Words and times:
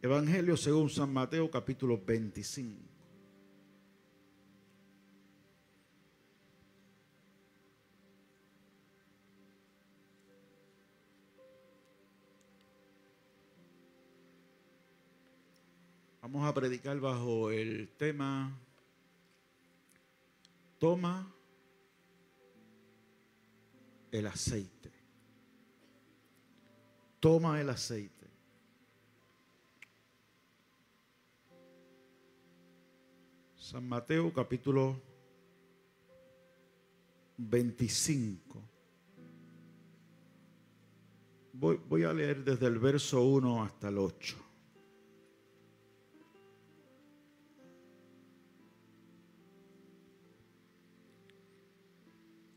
Evangelio 0.00 0.56
según 0.56 0.88
San 0.88 1.12
Mateo 1.12 1.50
capítulo 1.50 2.00
25. 2.00 2.88
Vamos 16.22 16.46
a 16.46 16.54
predicar 16.54 17.00
bajo 17.00 17.50
el 17.50 17.88
tema 17.96 18.56
Toma 20.78 21.34
el 24.12 24.26
aceite. 24.28 24.92
Toma 27.18 27.60
el 27.60 27.70
aceite. 27.70 28.17
San 33.70 33.86
Mateo 33.86 34.32
capítulo 34.32 34.98
25. 37.36 38.62
Voy, 41.52 41.78
voy, 41.86 42.04
a 42.04 42.14
leer 42.14 42.42
desde 42.42 42.66
el 42.66 42.78
verso 42.78 43.22
1 43.22 43.62
hasta 43.62 43.90
el 43.90 43.98
8. 43.98 44.36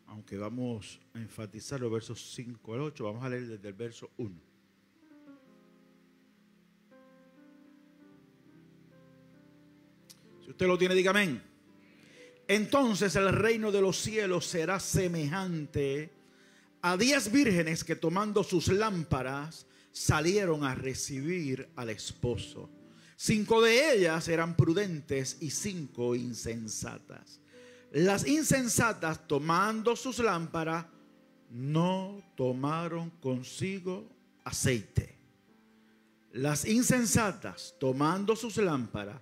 Aunque 0.06 0.38
vamos 0.38 1.02
a 1.14 1.20
enfatizar 1.20 1.82
los 1.82 1.92
versos 1.92 2.22
5 2.36 2.74
al 2.74 2.80
8, 2.84 3.04
vamos 3.04 3.22
a 3.22 3.28
leer 3.28 3.48
desde 3.48 3.68
el 3.68 3.74
verso 3.74 4.10
1. 4.16 4.51
Si 10.44 10.52
usted 10.52 10.68
lo 10.68 10.78
tiene, 10.78 10.96
diga 10.96 11.12
amén. 11.12 11.42
Entonces 12.48 13.16
el 13.16 13.32
reino 13.32 13.72
de 13.72 13.82
los 13.82 13.98
cielos 13.98 14.46
será 14.46 14.80
semejante 14.80 16.12
a 16.82 16.98
diez 16.98 17.32
vírgenes 17.32 17.84
que 17.84 17.96
tomando 17.96 18.44
sus 18.44 18.68
lámparas 18.68 19.68
salieron 19.92 20.64
a 20.64 20.76
recibir 20.76 21.70
al 21.76 21.90
esposo. 21.90 22.70
Cinco 23.16 23.62
de 23.62 23.94
ellas 23.94 24.28
eran 24.28 24.58
prudentes 24.58 25.38
y 25.42 25.52
cinco 25.52 26.16
insensatas. 26.16 27.40
Las 27.92 28.26
insensatas 28.26 29.28
tomando 29.28 29.96
sus 29.96 30.20
lámparas 30.20 30.88
no 31.52 32.24
tomaron 32.36 33.12
consigo 33.22 34.10
aceite. 34.44 35.18
Las 36.32 36.66
insensatas 36.66 37.76
tomando 37.80 38.36
sus 38.36 38.58
lámparas 38.58 39.22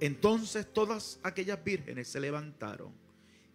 Entonces 0.00 0.72
todas 0.72 1.18
aquellas 1.22 1.62
vírgenes 1.62 2.08
se 2.08 2.20
levantaron 2.20 2.92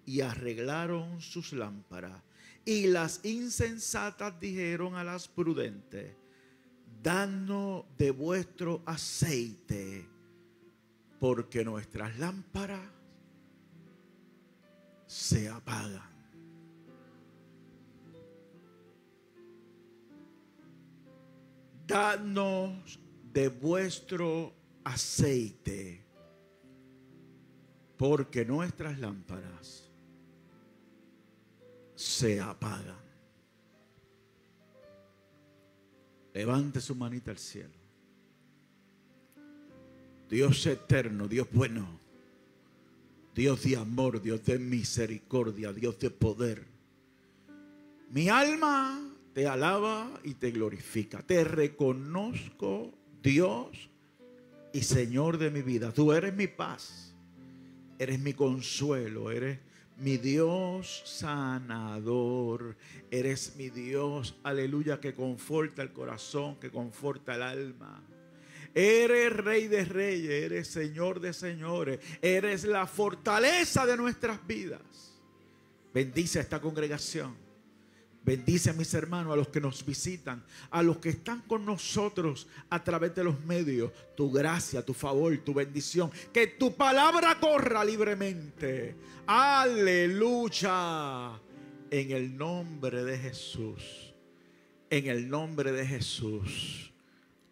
y 0.06 0.22
arreglaron 0.22 1.22
sus 1.22 1.54
lámparas. 1.54 2.22
Y 2.66 2.88
las 2.88 3.24
insensatas 3.24 4.40
dijeron 4.40 4.96
a 4.96 5.04
las 5.04 5.28
prudentes, 5.28 6.16
danos 7.02 7.86
de 7.98 8.12
vuestro 8.12 8.82
aceite, 8.86 10.08
porque 11.20 11.64
nuestras 11.64 12.18
lámparas 12.18 12.90
se 15.06 15.50
apagan. 15.50 16.10
Danos 21.86 23.00
de 23.34 23.50
vuestro 23.50 24.54
aceite 24.84 26.01
porque 28.02 28.44
nuestras 28.44 28.98
lámparas 28.98 29.88
se 31.94 32.42
apagan. 32.42 32.98
Levante 36.34 36.82
su 36.82 36.96
manita 36.96 37.30
al 37.30 37.38
cielo. 37.38 37.76
Dios 40.28 40.66
eterno, 40.66 41.28
Dios 41.28 41.48
bueno, 41.52 41.86
Dios 43.36 43.62
de 43.66 43.78
amor, 43.78 44.20
Dios 44.20 44.44
de 44.46 44.58
misericordia, 44.58 45.72
Dios 45.72 46.00
de 46.00 46.10
poder. 46.10 46.66
Mi 48.10 48.30
alma 48.30 49.00
te 49.36 49.46
alaba 49.46 50.10
y 50.24 50.34
te 50.34 50.50
glorifica. 50.50 51.22
Te 51.22 51.44
reconozco, 51.44 52.96
Dios 53.22 53.92
y 54.74 54.82
Señor 54.82 55.38
de 55.38 55.52
mi 55.52 55.62
vida. 55.62 55.92
Tú 55.92 56.12
eres 56.14 56.34
mi 56.34 56.48
paz 56.48 57.11
eres 58.02 58.20
mi 58.20 58.34
consuelo, 58.34 59.30
eres 59.30 59.60
mi 59.98 60.18
Dios 60.18 61.04
sanador, 61.06 62.76
eres 63.12 63.56
mi 63.58 63.70
Dios, 63.70 64.34
aleluya, 64.42 65.00
que 65.00 65.14
conforta 65.14 65.84
el 65.84 65.94
corazón, 65.94 66.60
que 66.60 66.72
conforta 66.72 67.36
el 67.36 67.44
alma. 67.44 68.04
Eres 68.74 69.34
rey 69.34 69.68
de 69.68 69.86
reyes, 69.86 70.32
eres 70.32 70.68
señor 70.70 71.20
de 71.20 71.32
señores, 71.32 72.00
eres 72.24 72.64
la 72.64 72.88
fortaleza 72.88 73.86
de 73.86 73.98
nuestras 73.98 74.48
vidas. 74.48 75.20
Bendice 75.94 76.40
a 76.40 76.42
esta 76.42 76.60
congregación. 76.60 77.36
Bendice 78.24 78.70
a 78.70 78.74
mis 78.74 78.94
hermanos, 78.94 79.34
a 79.34 79.36
los 79.36 79.48
que 79.48 79.60
nos 79.60 79.84
visitan, 79.84 80.44
a 80.70 80.84
los 80.84 81.00
que 81.00 81.10
están 81.10 81.42
con 81.42 81.66
nosotros 81.66 82.48
a 82.70 82.84
través 82.84 83.16
de 83.16 83.24
los 83.24 83.44
medios. 83.46 83.92
Tu 84.16 84.32
gracia, 84.32 84.86
tu 84.86 84.94
favor, 84.94 85.36
tu 85.40 85.56
bendición. 85.56 86.12
Que 86.32 86.46
tu 86.48 86.76
palabra 86.76 87.40
corra 87.40 87.84
libremente. 87.84 88.96
Aleluya. 89.26 90.60
En 91.90 92.12
el 92.12 92.38
nombre 92.38 93.04
de 93.04 93.18
Jesús. 93.18 94.14
En 94.90 95.08
el 95.08 95.28
nombre 95.28 95.72
de 95.72 95.88
Jesús. 95.88 96.92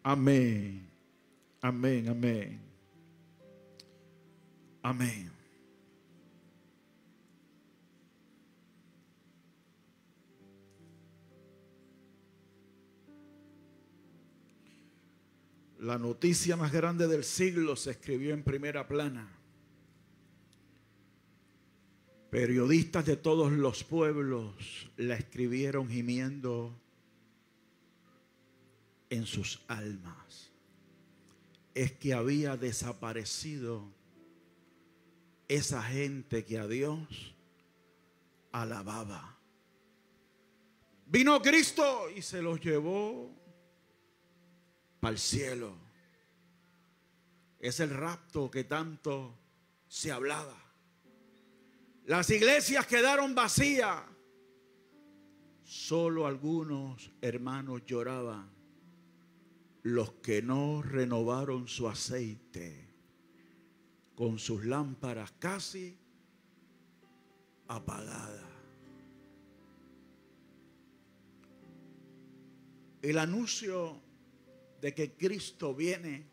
Amén. 0.04 0.88
Amén, 1.60 2.08
amén. 2.08 2.60
Amén. 4.82 5.39
La 15.80 15.96
noticia 15.96 16.58
más 16.58 16.72
grande 16.72 17.08
del 17.08 17.24
siglo 17.24 17.74
se 17.74 17.92
escribió 17.92 18.34
en 18.34 18.42
primera 18.42 18.86
plana. 18.86 19.26
Periodistas 22.28 23.06
de 23.06 23.16
todos 23.16 23.50
los 23.50 23.82
pueblos 23.82 24.90
la 24.98 25.14
escribieron 25.14 25.88
gimiendo 25.88 26.78
en 29.08 29.24
sus 29.24 29.62
almas. 29.68 30.52
Es 31.74 31.92
que 31.92 32.12
había 32.12 32.58
desaparecido 32.58 33.90
esa 35.48 35.82
gente 35.82 36.44
que 36.44 36.58
a 36.58 36.66
Dios 36.66 37.34
alababa. 38.52 39.38
Vino 41.06 41.40
Cristo 41.40 42.10
y 42.14 42.20
se 42.20 42.42
los 42.42 42.60
llevó 42.60 43.39
para 45.00 45.12
el 45.12 45.18
cielo. 45.18 45.74
Es 47.58 47.80
el 47.80 47.90
rapto 47.90 48.50
que 48.50 48.64
tanto 48.64 49.34
se 49.88 50.12
hablaba. 50.12 50.56
Las 52.04 52.30
iglesias 52.30 52.86
quedaron 52.86 53.34
vacías. 53.34 54.02
Solo 55.64 56.26
algunos 56.26 57.10
hermanos 57.20 57.84
lloraban. 57.86 58.50
Los 59.82 60.12
que 60.14 60.42
no 60.42 60.82
renovaron 60.82 61.66
su 61.66 61.88
aceite 61.88 62.88
con 64.14 64.38
sus 64.38 64.64
lámparas 64.66 65.32
casi 65.38 65.96
apagadas. 67.68 68.44
El 73.00 73.16
anuncio 73.16 74.02
de 74.80 74.94
que 74.94 75.12
Cristo 75.12 75.74
viene, 75.74 76.26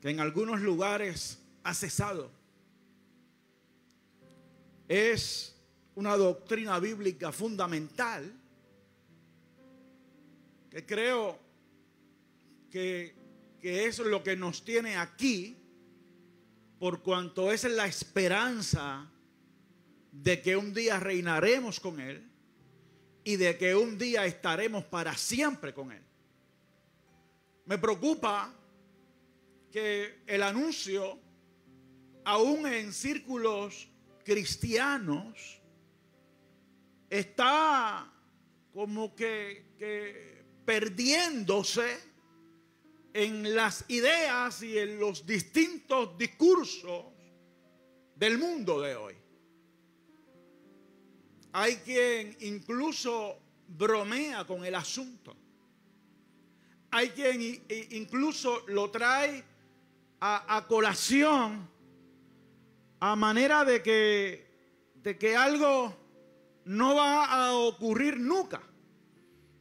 que 0.00 0.10
en 0.10 0.20
algunos 0.20 0.60
lugares 0.60 1.42
ha 1.62 1.74
cesado, 1.74 2.30
es 4.88 5.56
una 5.94 6.16
doctrina 6.16 6.78
bíblica 6.78 7.32
fundamental 7.32 8.32
que 10.70 10.84
creo 10.84 11.38
que, 12.70 13.14
que 13.60 13.86
es 13.86 13.98
lo 14.00 14.22
que 14.22 14.36
nos 14.36 14.64
tiene 14.64 14.96
aquí 14.96 15.56
por 16.78 17.02
cuanto 17.02 17.52
es 17.52 17.64
la 17.64 17.86
esperanza 17.86 19.10
de 20.10 20.42
que 20.42 20.56
un 20.56 20.74
día 20.74 21.00
reinaremos 21.00 21.80
con 21.80 22.00
Él 22.00 22.33
y 23.24 23.36
de 23.36 23.56
que 23.56 23.74
un 23.74 23.96
día 23.96 24.26
estaremos 24.26 24.84
para 24.84 25.16
siempre 25.16 25.72
con 25.72 25.90
Él. 25.90 26.02
Me 27.64 27.78
preocupa 27.78 28.54
que 29.72 30.22
el 30.26 30.42
anuncio, 30.42 31.18
aún 32.24 32.66
en 32.66 32.92
círculos 32.92 33.88
cristianos, 34.24 35.60
está 37.08 38.12
como 38.72 39.14
que, 39.14 40.44
perdiéndose 40.64 41.98
en 43.14 43.54
las 43.54 43.84
ideas 43.88 44.62
y 44.62 44.78
en 44.78 44.98
los 44.98 45.24
distintos 45.24 46.18
discursos 46.18 47.06
del 48.16 48.38
mundo 48.38 48.80
de 48.80 48.96
hoy. 48.96 49.23
Hay 51.56 51.76
quien 51.76 52.36
incluso 52.40 53.38
bromea 53.68 54.44
con 54.44 54.64
el 54.64 54.74
asunto. 54.74 55.36
Hay 56.90 57.10
quien 57.10 57.64
incluso 57.90 58.64
lo 58.66 58.90
trae 58.90 59.44
a, 60.20 60.64
colación 60.66 61.68
a 62.98 63.14
manera 63.14 63.64
de 63.64 63.84
que, 63.84 64.46
de 64.96 65.16
que 65.16 65.36
algo 65.36 65.96
no 66.64 66.96
va 66.96 67.26
a 67.26 67.52
ocurrir 67.54 68.18
nunca. 68.18 68.60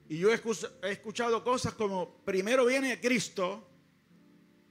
Y 0.09 0.17
yo 0.17 0.31
he 0.31 0.41
escuchado 0.89 1.43
cosas 1.43 1.75
como, 1.75 2.15
primero 2.25 2.65
viene 2.65 2.99
Cristo 2.99 3.69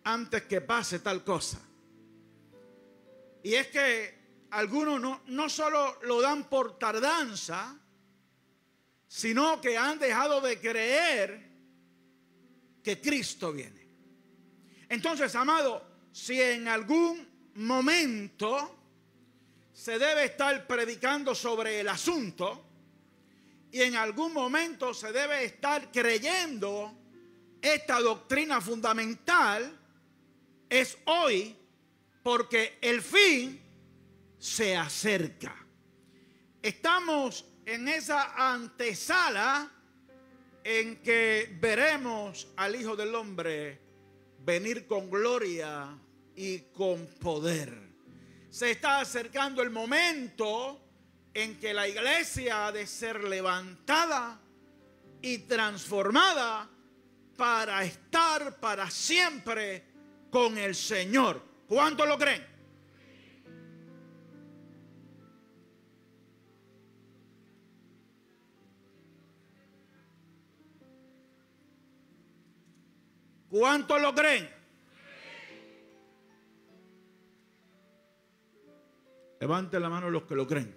antes 0.03 0.43
que 0.43 0.61
pase 0.61 0.99
tal 0.99 1.23
cosa. 1.23 1.61
Y 3.45 3.55
es 3.55 3.69
que 3.69 4.22
algunos 4.53 5.01
no, 5.01 5.23
no 5.27 5.49
solo 5.49 5.99
lo 6.03 6.21
dan 6.21 6.45
por 6.45 6.79
tardanza, 6.79 7.75
sino 9.09 9.61
que 9.61 9.77
han 9.77 9.99
dejado 9.99 10.41
de 10.41 10.61
creer 10.61 11.51
que 12.83 13.01
Cristo 13.01 13.53
viene. 13.53 13.89
Entonces, 14.89 15.35
amado, 15.37 15.83
si 16.13 16.41
en 16.41 16.69
algún 16.69 17.27
momento 17.55 18.79
se 19.73 19.99
debe 19.99 20.25
estar 20.25 20.67
predicando 20.67 21.35
sobre 21.35 21.81
el 21.81 21.89
asunto, 21.89 22.67
y 23.71 23.81
en 23.81 23.97
algún 23.97 24.35
momento 24.35 24.93
se 24.93 25.13
debe 25.13 25.45
estar 25.45 25.91
creyendo 25.91 26.95
esta 27.63 28.01
doctrina 28.01 28.61
fundamental, 28.61 29.79
es 30.69 30.99
hoy 31.07 31.57
porque 32.23 32.77
el 32.83 33.01
fin 33.01 33.62
se 34.43 34.77
acerca. 34.77 35.55
Estamos 36.61 37.45
en 37.65 37.87
esa 37.87 38.53
antesala 38.53 39.71
en 40.65 40.97
que 40.97 41.57
veremos 41.61 42.49
al 42.57 42.75
Hijo 42.75 42.97
del 42.97 43.15
Hombre 43.15 43.81
venir 44.41 44.89
con 44.89 45.09
gloria 45.09 45.97
y 46.35 46.59
con 46.73 47.07
poder. 47.21 47.73
Se 48.51 48.73
está 48.73 48.99
acercando 48.99 49.63
el 49.63 49.71
momento 49.71 50.81
en 51.33 51.61
que 51.61 51.73
la 51.73 51.87
iglesia 51.87 52.67
ha 52.67 52.73
de 52.73 52.89
ser 52.89 53.23
levantada 53.23 54.41
y 55.21 55.39
transformada 55.39 56.69
para 57.37 57.85
estar 57.85 58.59
para 58.59 58.91
siempre 58.91 59.85
con 60.31 60.59
el 60.59 60.75
Señor. 60.75 61.41
¿Cuánto 61.69 62.05
lo 62.05 62.19
creen? 62.19 62.52
¿Cuánto 73.53 73.99
lo 73.99 74.15
creen? 74.15 74.49
Levante 79.39 79.79
la 79.79 79.91
mano 79.91 80.09
los 80.09 80.23
que 80.23 80.35
lo 80.35 80.47
creen. 80.47 80.75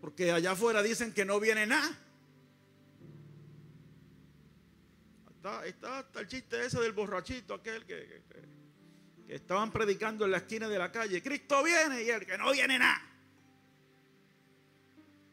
Porque 0.00 0.30
allá 0.30 0.52
afuera 0.52 0.80
dicen 0.80 1.12
que 1.12 1.24
no 1.24 1.40
viene 1.40 1.66
nada. 1.66 1.90
Está, 5.34 5.66
está, 5.66 6.20
el 6.20 6.28
chiste 6.28 6.64
ese 6.64 6.78
del 6.78 6.92
borrachito, 6.92 7.54
aquel 7.54 7.84
que, 7.84 8.22
que, 8.28 8.51
estaban 9.34 9.72
predicando 9.72 10.24
en 10.24 10.32
la 10.32 10.38
esquina 10.38 10.68
de 10.68 10.78
la 10.78 10.92
calle. 10.92 11.22
Cristo 11.22 11.62
viene 11.62 12.02
y 12.02 12.10
el 12.10 12.26
que 12.26 12.36
no 12.36 12.52
viene 12.52 12.78
nada. 12.78 13.00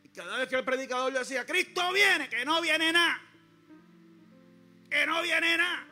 Y 0.03 0.09
cada 0.09 0.37
vez 0.37 0.47
que 0.47 0.55
el 0.55 0.63
predicador 0.63 1.11
le 1.11 1.19
decía, 1.19 1.45
Cristo 1.45 1.81
viene, 1.93 2.29
que 2.29 2.45
no 2.45 2.61
viene 2.61 2.91
nada. 2.93 3.21
Que 4.89 5.05
no 5.05 5.21
viene 5.21 5.57
nada. 5.57 5.87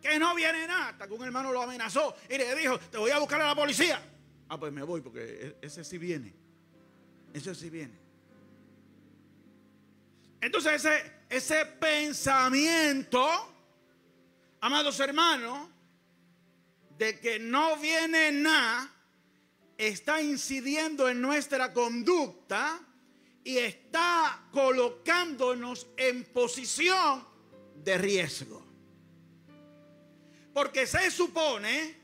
Que 0.00 0.18
no 0.18 0.34
viene 0.34 0.66
nada. 0.66 0.88
Hasta 0.88 1.06
que 1.06 1.12
un 1.12 1.24
hermano 1.24 1.52
lo 1.52 1.62
amenazó 1.62 2.16
y 2.28 2.38
le 2.38 2.54
dijo, 2.54 2.78
te 2.78 2.98
voy 2.98 3.10
a 3.10 3.18
buscar 3.18 3.40
a 3.42 3.46
la 3.46 3.54
policía. 3.54 4.02
Ah, 4.48 4.58
pues 4.58 4.72
me 4.72 4.82
voy 4.82 5.00
porque 5.00 5.20
e-, 5.60 5.66
ese 5.66 5.84
sí 5.84 5.98
viene. 5.98 6.34
Ese 7.32 7.54
sí 7.54 7.70
viene. 7.70 8.00
Entonces 10.40 10.84
ese, 10.84 11.12
ese 11.28 11.66
pensamiento, 11.66 13.54
amados 14.60 14.98
hermanos, 14.98 15.68
de 17.02 17.18
que 17.18 17.40
no 17.40 17.76
viene 17.78 18.30
nada, 18.30 18.88
está 19.76 20.22
incidiendo 20.22 21.08
en 21.08 21.20
nuestra 21.20 21.72
conducta 21.72 22.78
y 23.42 23.58
está 23.58 24.46
colocándonos 24.52 25.88
en 25.96 26.22
posición 26.26 27.26
de 27.74 27.98
riesgo. 27.98 28.64
Porque 30.54 30.86
se 30.86 31.10
supone 31.10 31.96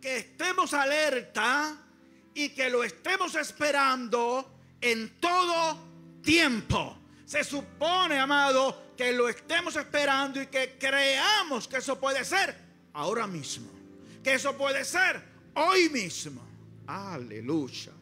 que 0.00 0.18
estemos 0.18 0.72
alerta 0.72 1.84
y 2.32 2.50
que 2.50 2.70
lo 2.70 2.84
estemos 2.84 3.34
esperando 3.34 4.54
en 4.80 5.18
todo 5.18 6.20
tiempo. 6.22 6.96
Se 7.26 7.42
supone, 7.42 8.20
amado, 8.20 8.94
que 8.96 9.12
lo 9.12 9.28
estemos 9.28 9.74
esperando 9.74 10.40
y 10.40 10.46
que 10.46 10.78
creamos 10.78 11.66
que 11.66 11.78
eso 11.78 11.98
puede 11.98 12.24
ser 12.24 12.56
ahora 12.92 13.26
mismo. 13.26 13.81
Que 14.22 14.34
eso 14.34 14.56
puede 14.56 14.84
ser 14.84 15.20
hoy 15.54 15.88
mismo. 15.88 16.42
Aleluya. 16.86 17.92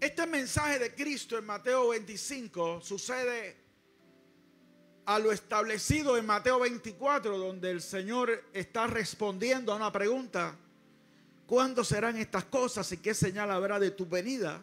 Este 0.00 0.26
mensaje 0.26 0.78
de 0.78 0.94
Cristo 0.94 1.38
en 1.38 1.46
Mateo 1.46 1.88
25 1.88 2.80
sucede 2.80 3.56
a 5.06 5.18
lo 5.18 5.32
establecido 5.32 6.16
en 6.16 6.26
Mateo 6.26 6.60
24, 6.60 7.36
donde 7.36 7.70
el 7.70 7.82
Señor 7.82 8.44
está 8.52 8.86
respondiendo 8.86 9.72
a 9.72 9.76
una 9.76 9.92
pregunta. 9.92 10.56
¿Cuándo 11.46 11.84
serán 11.84 12.16
estas 12.16 12.44
cosas 12.44 12.90
y 12.92 12.98
qué 12.98 13.14
señal 13.14 13.50
habrá 13.50 13.78
de 13.78 13.90
tu 13.90 14.06
venida? 14.06 14.62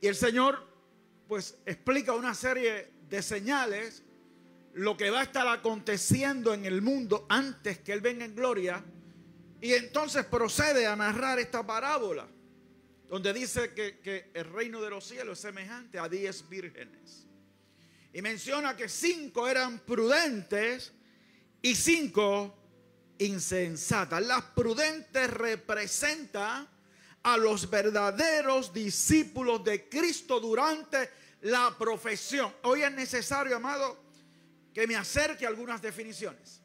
Y 0.00 0.06
el 0.06 0.14
Señor 0.14 0.64
pues 1.26 1.56
explica 1.66 2.12
una 2.12 2.34
serie 2.34 2.92
de 3.08 3.22
señales, 3.22 4.03
lo 4.74 4.96
que 4.96 5.10
va 5.10 5.20
a 5.20 5.24
estar 5.24 5.46
aconteciendo 5.46 6.52
en 6.52 6.64
el 6.64 6.82
mundo 6.82 7.26
antes 7.28 7.78
que 7.78 7.92
Él 7.92 8.00
venga 8.00 8.24
en 8.24 8.34
gloria. 8.34 8.84
Y 9.60 9.72
entonces 9.72 10.26
procede 10.26 10.86
a 10.86 10.96
narrar 10.96 11.38
esta 11.38 11.64
parábola, 11.64 12.26
donde 13.08 13.32
dice 13.32 13.72
que, 13.72 14.30
el 14.34 14.44
reino 14.52 14.82
de 14.82 14.90
los 14.90 15.04
cielos 15.04 15.38
es 15.38 15.42
semejante 15.42 15.98
a 15.98 16.08
diez 16.08 16.48
vírgenes. 16.48 17.26
Y 18.12 18.20
menciona 18.20 18.76
que 18.76 18.88
cinco 18.88 19.48
eran 19.48 19.78
prudentes 19.80 20.92
y 21.62 21.74
cinco 21.74 22.54
insensatas. 23.18 24.22
Las 24.26 24.42
prudentes 24.42 25.30
representan 25.30 26.68
a 27.22 27.36
los 27.36 27.70
verdaderos 27.70 28.72
discípulos 28.72 29.64
de 29.64 29.88
Cristo 29.88 30.40
durante 30.40 31.10
la 31.42 31.74
profesión. 31.78 32.52
Hoy 32.62 32.82
es 32.82 32.92
necesario, 32.92 33.56
amado, 33.56 34.03
que 34.74 34.86
me 34.88 34.96
acerque 34.96 35.46
a 35.46 35.48
algunas 35.48 35.80
definiciones. 35.80 36.60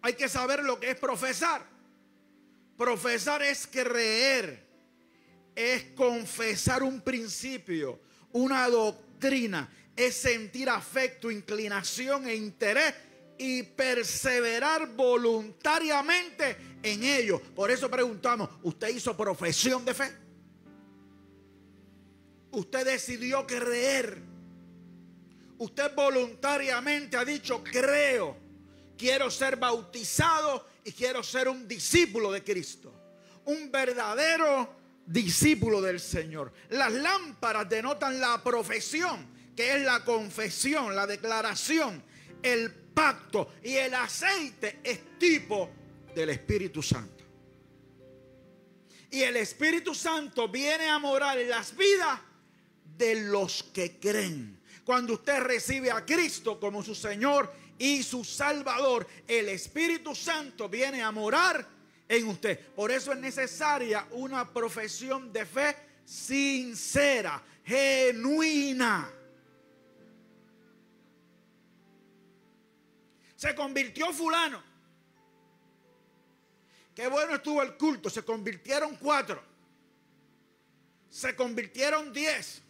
Hay 0.00 0.14
que 0.14 0.28
saber 0.28 0.64
lo 0.64 0.80
que 0.80 0.90
es 0.90 0.98
profesar. 0.98 1.62
Profesar 2.76 3.42
es 3.42 3.66
creer, 3.66 4.66
es 5.54 5.84
confesar 5.94 6.82
un 6.82 7.02
principio, 7.02 8.00
una 8.32 8.68
doctrina, 8.68 9.70
es 9.94 10.16
sentir 10.16 10.70
afecto, 10.70 11.30
inclinación 11.30 12.26
e 12.26 12.34
interés 12.34 12.94
y 13.36 13.62
perseverar 13.62 14.88
voluntariamente 14.94 16.56
en 16.82 17.04
ello. 17.04 17.40
Por 17.54 17.70
eso 17.70 17.90
preguntamos, 17.90 18.48
¿usted 18.62 18.88
hizo 18.88 19.14
profesión 19.14 19.84
de 19.84 19.94
fe? 19.94 20.10
Usted 22.50 22.84
decidió 22.86 23.46
creer. 23.46 24.31
Usted 25.62 25.94
voluntariamente 25.94 27.16
ha 27.16 27.24
dicho, 27.24 27.62
creo, 27.62 28.36
quiero 28.98 29.30
ser 29.30 29.54
bautizado 29.54 30.66
y 30.82 30.90
quiero 30.90 31.22
ser 31.22 31.48
un 31.48 31.68
discípulo 31.68 32.32
de 32.32 32.42
Cristo. 32.42 32.92
Un 33.44 33.70
verdadero 33.70 34.74
discípulo 35.06 35.80
del 35.80 36.00
Señor. 36.00 36.52
Las 36.70 36.92
lámparas 36.92 37.68
denotan 37.68 38.20
la 38.20 38.42
profesión, 38.42 39.24
que 39.54 39.76
es 39.76 39.82
la 39.82 40.04
confesión, 40.04 40.96
la 40.96 41.06
declaración, 41.06 42.02
el 42.42 42.72
pacto. 42.72 43.52
Y 43.62 43.74
el 43.74 43.94
aceite 43.94 44.80
es 44.82 45.16
tipo 45.16 45.70
del 46.12 46.30
Espíritu 46.30 46.82
Santo. 46.82 47.22
Y 49.12 49.22
el 49.22 49.36
Espíritu 49.36 49.94
Santo 49.94 50.48
viene 50.48 50.88
a 50.88 50.98
morar 50.98 51.38
en 51.38 51.50
las 51.50 51.76
vidas 51.76 52.18
de 52.96 53.14
los 53.14 53.62
que 53.62 54.00
creen. 54.00 54.60
Cuando 54.84 55.14
usted 55.14 55.40
recibe 55.40 55.90
a 55.90 56.04
Cristo 56.04 56.58
como 56.58 56.82
su 56.82 56.94
Señor 56.94 57.52
y 57.78 58.02
su 58.02 58.24
Salvador, 58.24 59.06
el 59.26 59.48
Espíritu 59.48 60.14
Santo 60.14 60.68
viene 60.68 61.02
a 61.02 61.10
morar 61.10 61.66
en 62.08 62.28
usted. 62.28 62.58
Por 62.74 62.90
eso 62.90 63.12
es 63.12 63.18
necesaria 63.18 64.06
una 64.10 64.52
profesión 64.52 65.32
de 65.32 65.46
fe 65.46 65.76
sincera, 66.04 67.42
genuina. 67.64 69.10
Se 73.36 73.54
convirtió 73.54 74.12
fulano. 74.12 74.62
Qué 76.94 77.08
bueno 77.08 77.34
estuvo 77.34 77.62
el 77.62 77.76
culto. 77.76 78.10
Se 78.10 78.22
convirtieron 78.22 78.96
cuatro. 78.96 79.42
Se 81.10 81.34
convirtieron 81.34 82.12
diez. 82.12 82.61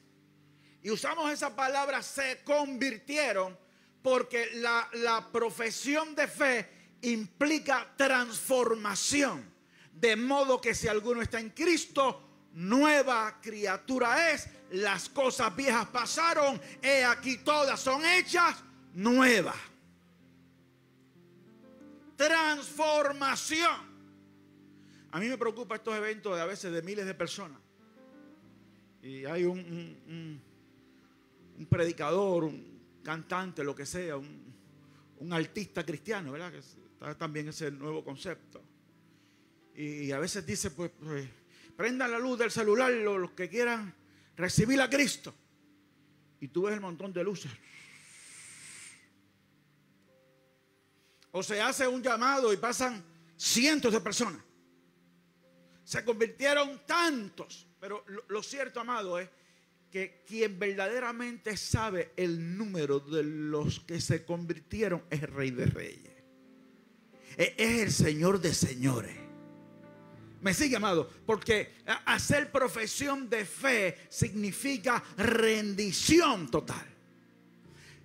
Y 0.82 0.90
usamos 0.90 1.30
esa 1.30 1.54
palabra 1.54 2.02
se 2.02 2.42
convirtieron 2.44 3.56
porque 4.02 4.50
la, 4.54 4.88
la 4.94 5.28
profesión 5.30 6.14
de 6.14 6.26
fe 6.26 6.68
implica 7.02 7.86
transformación. 7.96 9.50
De 9.92 10.16
modo 10.16 10.60
que 10.60 10.74
si 10.74 10.88
alguno 10.88 11.22
está 11.22 11.38
en 11.38 11.50
Cristo, 11.50 12.48
nueva 12.54 13.38
criatura 13.40 14.32
es. 14.32 14.48
Las 14.72 15.08
cosas 15.08 15.54
viejas 15.54 15.86
pasaron, 15.88 16.60
he 16.80 17.04
aquí 17.04 17.36
todas 17.38 17.78
son 17.78 18.04
hechas 18.04 18.56
nuevas. 18.94 19.56
Transformación. 22.16 23.92
A 25.10 25.20
mí 25.20 25.28
me 25.28 25.36
preocupa 25.36 25.76
estos 25.76 25.94
eventos 25.94 26.34
de 26.34 26.42
a 26.42 26.46
veces 26.46 26.72
de 26.72 26.82
miles 26.82 27.04
de 27.04 27.14
personas. 27.14 27.60
Y 29.02 29.24
hay 29.26 29.44
un 29.44 29.58
un 29.58 30.51
predicador, 31.66 32.44
un 32.44 33.00
cantante, 33.02 33.64
lo 33.64 33.74
que 33.74 33.86
sea, 33.86 34.16
un, 34.16 34.52
artista 35.30 35.84
cristiano, 35.86 36.32
¿verdad? 36.32 36.50
Que 36.50 36.58
está 36.58 37.16
también 37.16 37.48
ese 37.48 37.70
nuevo 37.70 38.04
concepto. 38.04 38.60
Y, 39.74 40.10
a 40.10 40.18
veces 40.18 40.44
dice, 40.44 40.72
pues, 40.72 40.90
pues, 40.98 41.28
prendan 41.76 42.10
la 42.10 42.18
luz 42.18 42.38
del 42.38 42.50
celular 42.50 42.90
los, 42.90 43.30
que 43.30 43.48
quieran 43.48 43.94
recibir 44.36 44.80
a 44.80 44.90
Cristo. 44.90 45.32
Y 46.40 46.48
tú 46.48 46.62
ves 46.62 46.74
el 46.74 46.80
montón 46.80 47.12
de 47.12 47.22
luces. 47.22 47.52
O 51.30 51.42
se 51.42 51.60
hace 51.60 51.86
un 51.86 52.02
llamado 52.02 52.52
y 52.52 52.56
pasan 52.56 53.02
cientos 53.36 53.92
de 53.92 54.00
personas. 54.00 54.42
Se 55.84 56.04
convirtieron 56.04 56.84
tantos. 56.84 57.66
Pero 57.80 58.04
lo 58.28 58.42
cierto, 58.42 58.80
amado, 58.80 59.18
es 59.18 59.28
que 59.92 60.24
quien 60.26 60.58
verdaderamente 60.58 61.56
sabe 61.56 62.12
el 62.16 62.56
número 62.56 62.98
de 62.98 63.22
los 63.22 63.80
que 63.80 64.00
se 64.00 64.24
convirtieron 64.24 65.04
es 65.10 65.22
el 65.22 65.28
Rey 65.28 65.50
de 65.50 65.66
Reyes. 65.66 66.12
E-, 67.36 67.54
es 67.58 67.82
el 67.82 67.92
Señor 67.92 68.40
de 68.40 68.54
señores. 68.54 69.16
Me 70.40 70.54
sigue, 70.54 70.76
amado, 70.76 71.08
porque 71.24 71.74
hacer 72.06 72.50
profesión 72.50 73.28
de 73.28 73.44
fe 73.44 73.98
significa 74.08 75.04
rendición 75.16 76.50
total 76.50 76.91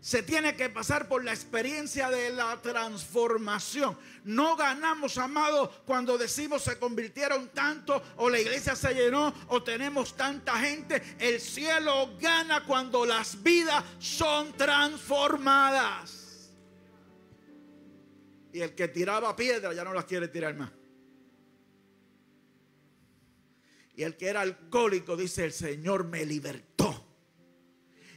se 0.08 0.24
tiene 0.24 0.56
que 0.56 0.70
pasar 0.70 1.10
por 1.10 1.26
la 1.26 1.34
experiencia 1.34 2.10
de 2.10 2.30
la 2.30 2.62
transformación. 2.62 3.98
No 4.24 4.56
ganamos, 4.56 5.18
amados, 5.18 5.70
cuando 5.86 6.18
decimos 6.18 6.62
se 6.62 6.80
convirtieron 6.80 7.50
tanto 7.50 8.02
o 8.16 8.30
la 8.30 8.40
iglesia 8.40 8.74
se 8.74 8.94
llenó 8.94 9.34
o 9.50 9.62
tenemos 9.64 10.16
tanta 10.16 10.62
gente. 10.62 11.04
El 11.20 11.42
cielo 11.42 12.16
gana 12.22 12.64
cuando 12.64 13.06
las 13.06 13.44
vidas 13.44 13.84
son 14.00 14.54
transformadas. 14.54 16.54
Y 18.54 18.62
el 18.62 18.76
que 18.76 18.88
tiraba 18.88 19.36
piedra 19.36 19.74
ya 19.74 19.84
no 19.84 19.94
las 19.94 20.06
quiere 20.06 20.30
tirar 20.30 20.56
más. 20.56 20.72
Y 23.94 24.04
el 24.04 24.16
que 24.16 24.28
era 24.28 24.40
alcohólico 24.40 25.18
dice, 25.18 25.44
el 25.44 25.52
Señor 25.52 26.06
me 26.06 26.26
libertó. 26.26 27.07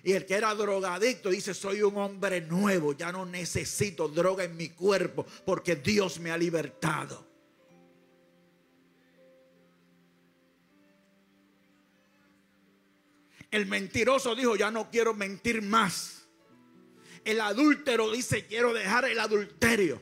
Y 0.02 0.12
el 0.12 0.25
que 0.25 0.35
era 0.35 0.54
drogadicto 0.54 1.28
dice, 1.28 1.52
soy 1.52 1.83
un 1.83 1.97
hombre 1.97 2.40
nuevo, 2.40 2.95
ya 2.97 3.12
no 3.12 3.26
necesito 3.26 4.09
droga 4.09 4.45
en 4.45 4.57
mi 4.57 4.71
cuerpo 4.71 5.26
porque 5.45 5.76
Dios 5.76 6.19
me 6.21 6.30
ha 6.30 6.38
libertado. 6.38 7.28
El 13.50 13.66
mentiroso 13.66 14.35
dijo, 14.35 14.57
ya 14.57 14.71
no 14.71 14.90
quiero 14.90 15.12
mentir 15.12 15.61
más. 15.61 16.28
El 17.25 17.40
adúltero 17.40 18.11
dice, 18.11 18.47
quiero 18.47 18.73
dejar 18.73 19.04
el 19.07 19.19
adulterio. 19.19 20.00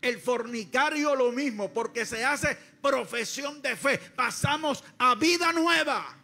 El 0.00 0.20
fornicario 0.20 1.16
lo 1.16 1.32
mismo, 1.32 1.72
porque 1.72 2.06
se 2.06 2.24
hace 2.24 2.56
profesión 2.80 3.60
de 3.60 3.76
fe. 3.76 3.98
Pasamos 3.98 4.84
a 4.98 5.16
vida 5.16 5.52
nueva. 5.52 6.17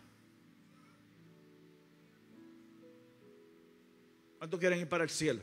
¿Cuántos 4.44 4.60
quieren 4.60 4.78
ir 4.78 4.88
para 4.90 5.04
el 5.04 5.08
cielo? 5.08 5.40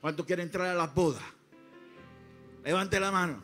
¿Cuántos 0.00 0.24
quieren 0.24 0.46
entrar 0.46 0.68
a 0.68 0.74
las 0.74 0.94
bodas? 0.94 1.24
Levante 2.62 3.00
la 3.00 3.10
mano. 3.10 3.42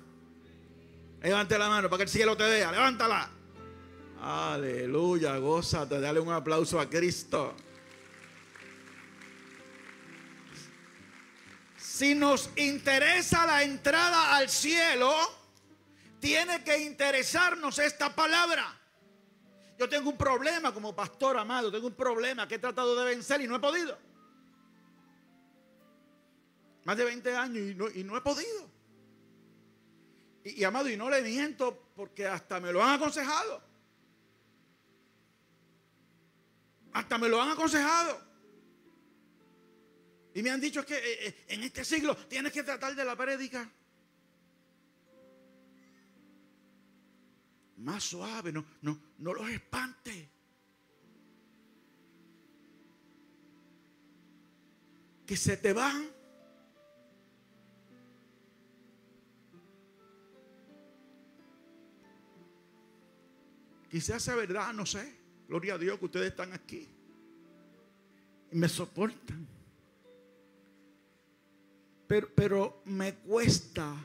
Levante 1.20 1.58
la 1.58 1.68
mano 1.68 1.90
para 1.90 1.96
que 1.98 2.02
el 2.04 2.08
cielo 2.08 2.36
te 2.36 2.44
vea. 2.44 2.70
Levántala. 2.70 3.28
Aleluya, 4.22 5.36
gózate. 5.38 5.98
Dale 5.98 6.20
un 6.20 6.32
aplauso 6.32 6.78
a 6.78 6.88
Cristo. 6.88 7.56
Si 11.76 12.14
nos 12.14 12.50
interesa 12.54 13.46
la 13.46 13.64
entrada 13.64 14.36
al 14.36 14.48
cielo, 14.48 15.12
tiene 16.20 16.62
que 16.62 16.78
interesarnos 16.78 17.80
esta 17.80 18.14
palabra. 18.14 18.78
Yo 19.76 19.88
tengo 19.88 20.10
un 20.10 20.16
problema 20.16 20.72
como 20.72 20.94
pastor 20.94 21.36
amado, 21.36 21.72
tengo 21.72 21.88
un 21.88 21.94
problema 21.94 22.46
que 22.46 22.54
he 22.54 22.58
tratado 22.60 22.94
de 22.94 23.06
vencer 23.06 23.40
y 23.40 23.48
no 23.48 23.56
he 23.56 23.58
podido. 23.58 24.06
Más 26.86 26.96
de 26.96 27.04
20 27.04 27.36
años 27.36 27.96
y 27.96 28.04
no, 28.04 28.16
he 28.16 28.20
podido. 28.20 28.70
Y, 30.44 30.60
y, 30.60 30.62
amado, 30.62 30.88
y 30.88 30.96
no 30.96 31.10
le 31.10 31.20
miento 31.20 31.90
porque 31.96 32.28
hasta 32.28 32.60
me 32.60 32.72
lo 32.72 32.80
han 32.80 32.94
aconsejado. 32.94 33.60
Hasta 36.92 37.18
me 37.18 37.28
lo 37.28 37.42
han 37.42 37.48
aconsejado. 37.48 38.24
Y 40.32 40.44
me 40.44 40.50
han 40.50 40.60
dicho 40.60 40.86
que 40.86 40.94
eh, 40.94 41.26
eh, 41.26 41.44
en 41.48 41.64
este 41.64 41.84
siglo 41.84 42.16
tienes 42.28 42.52
que 42.52 42.62
tratar 42.62 42.94
de 42.94 43.04
la 43.04 43.16
prédica. 43.16 43.68
Más 47.78 48.04
suave, 48.04 48.52
no, 48.52 48.64
no, 48.82 48.96
no 49.18 49.34
los 49.34 49.50
espante. 49.50 50.30
Que 55.26 55.36
se 55.36 55.56
te 55.56 55.72
van. 55.72 56.15
Quizás 63.96 64.24
sea 64.24 64.34
verdad, 64.34 64.74
no 64.74 64.84
sé. 64.84 65.10
Gloria 65.48 65.72
a 65.72 65.78
Dios 65.78 65.98
que 65.98 66.04
ustedes 66.04 66.26
están 66.26 66.52
aquí. 66.52 66.86
Y 68.52 68.54
me 68.54 68.68
soportan. 68.68 69.48
Pero, 72.06 72.28
pero 72.34 72.82
me 72.84 73.14
cuesta 73.14 73.96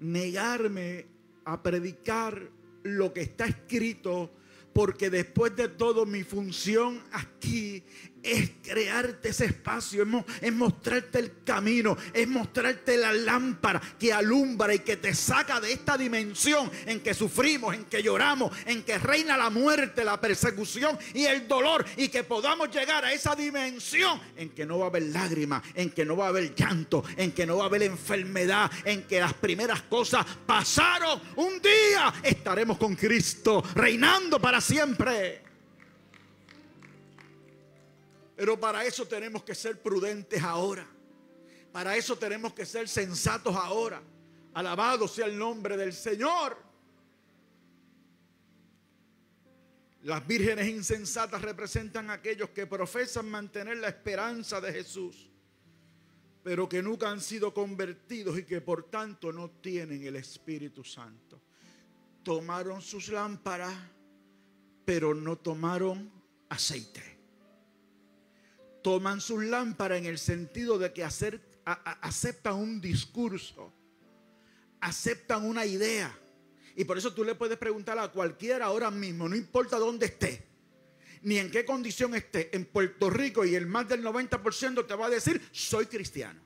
negarme 0.00 1.06
a 1.44 1.62
predicar 1.62 2.50
lo 2.82 3.12
que 3.12 3.20
está 3.20 3.46
escrito, 3.46 4.32
porque 4.72 5.08
después 5.08 5.54
de 5.54 5.68
todo 5.68 6.04
mi 6.04 6.24
función 6.24 7.00
aquí 7.12 7.84
es 8.22 8.50
crearte 8.62 9.30
ese 9.30 9.46
espacio, 9.46 10.06
es, 10.40 10.52
mostrarte 10.52 11.18
el 11.18 11.42
camino, 11.44 11.96
es 12.12 12.28
mostrarte 12.28 12.96
la 12.96 13.12
lámpara 13.12 13.80
que 13.98 14.12
alumbra 14.12 14.74
y 14.74 14.80
que 14.80 14.96
te 14.96 15.14
saca 15.14 15.60
de 15.60 15.72
esta 15.72 15.96
dimensión 15.96 16.70
en 16.86 17.00
que 17.00 17.14
sufrimos, 17.14 17.74
en 17.74 17.84
que 17.84 18.02
lloramos, 18.02 18.52
en 18.66 18.82
que 18.82 18.98
reina 18.98 19.36
la 19.36 19.50
muerte, 19.50 20.04
la 20.04 20.20
persecución 20.20 20.98
y 21.14 21.24
el 21.24 21.48
dolor 21.48 21.84
y 21.96 22.08
que 22.08 22.24
podamos 22.24 22.70
llegar 22.70 23.04
a 23.04 23.12
esa 23.12 23.34
dimensión 23.34 24.20
en 24.36 24.50
que 24.50 24.66
no 24.66 24.78
va 24.78 24.86
a 24.86 24.88
haber 24.88 25.04
lágrimas, 25.04 25.62
en 25.74 25.90
que 25.90 26.04
no 26.04 26.16
va 26.16 26.26
a 26.26 26.28
haber 26.28 26.54
llanto, 26.54 27.02
en 27.16 27.32
que 27.32 27.46
no 27.46 27.58
va 27.58 27.64
a 27.64 27.66
haber 27.66 27.82
enfermedad, 27.82 28.70
en 28.84 29.04
que 29.04 29.20
las 29.20 29.34
primeras 29.34 29.82
cosas 29.82 30.26
pasaron. 30.46 31.20
Un 31.36 31.60
día 31.60 32.12
estaremos 32.22 32.78
con 32.78 32.94
Cristo 32.94 33.62
reinando 33.74 34.40
para 34.40 34.60
siempre. 34.60 35.49
Pero 38.40 38.58
para 38.58 38.86
eso 38.86 39.06
tenemos 39.06 39.44
que 39.44 39.54
ser 39.54 39.82
prudentes 39.82 40.42
ahora. 40.42 40.88
Para 41.70 41.94
eso 41.94 42.16
tenemos 42.16 42.54
que 42.54 42.64
ser 42.64 42.88
sensatos 42.88 43.54
ahora. 43.54 44.02
Alabado 44.54 45.06
sea 45.06 45.26
el 45.26 45.36
nombre 45.36 45.76
del 45.76 45.92
Señor. 45.92 46.56
Las 50.04 50.26
vírgenes 50.26 50.68
insensatas 50.68 51.42
representan 51.42 52.08
a 52.08 52.14
aquellos 52.14 52.48
que 52.48 52.66
profesan 52.66 53.30
mantener 53.30 53.76
la 53.76 53.88
esperanza 53.88 54.58
de 54.58 54.72
Jesús, 54.72 55.30
pero 56.42 56.66
que 56.66 56.82
nunca 56.82 57.10
han 57.10 57.20
sido 57.20 57.52
convertidos 57.52 58.38
y 58.38 58.44
que 58.44 58.62
por 58.62 58.84
tanto 58.84 59.34
no 59.34 59.50
tienen 59.50 60.02
el 60.06 60.16
Espíritu 60.16 60.82
Santo. 60.82 61.42
Tomaron 62.22 62.80
sus 62.80 63.08
lámparas, 63.08 63.74
pero 64.86 65.14
no 65.14 65.36
tomaron 65.36 66.10
aceite 66.48 67.09
toman 68.82 69.20
sus 69.20 69.44
lámparas 69.44 69.98
en 69.98 70.06
el 70.06 70.18
sentido 70.18 70.78
de 70.78 70.92
que 70.92 71.04
aceptan 71.04 72.54
un 72.54 72.80
discurso, 72.80 73.72
aceptan 74.80 75.44
una 75.44 75.66
idea. 75.66 76.16
Y 76.76 76.84
por 76.84 76.96
eso 76.96 77.12
tú 77.12 77.24
le 77.24 77.34
puedes 77.34 77.58
preguntar 77.58 77.98
a 77.98 78.08
cualquiera 78.08 78.66
ahora 78.66 78.90
mismo, 78.90 79.28
no 79.28 79.36
importa 79.36 79.78
dónde 79.78 80.06
esté, 80.06 80.46
ni 81.22 81.38
en 81.38 81.50
qué 81.50 81.64
condición 81.64 82.14
esté, 82.14 82.54
en 82.56 82.64
Puerto 82.64 83.10
Rico 83.10 83.44
y 83.44 83.54
el 83.54 83.66
más 83.66 83.88
del 83.88 84.02
90% 84.02 84.86
te 84.86 84.94
va 84.94 85.06
a 85.06 85.10
decir, 85.10 85.42
soy 85.52 85.86
cristiano. 85.86 86.40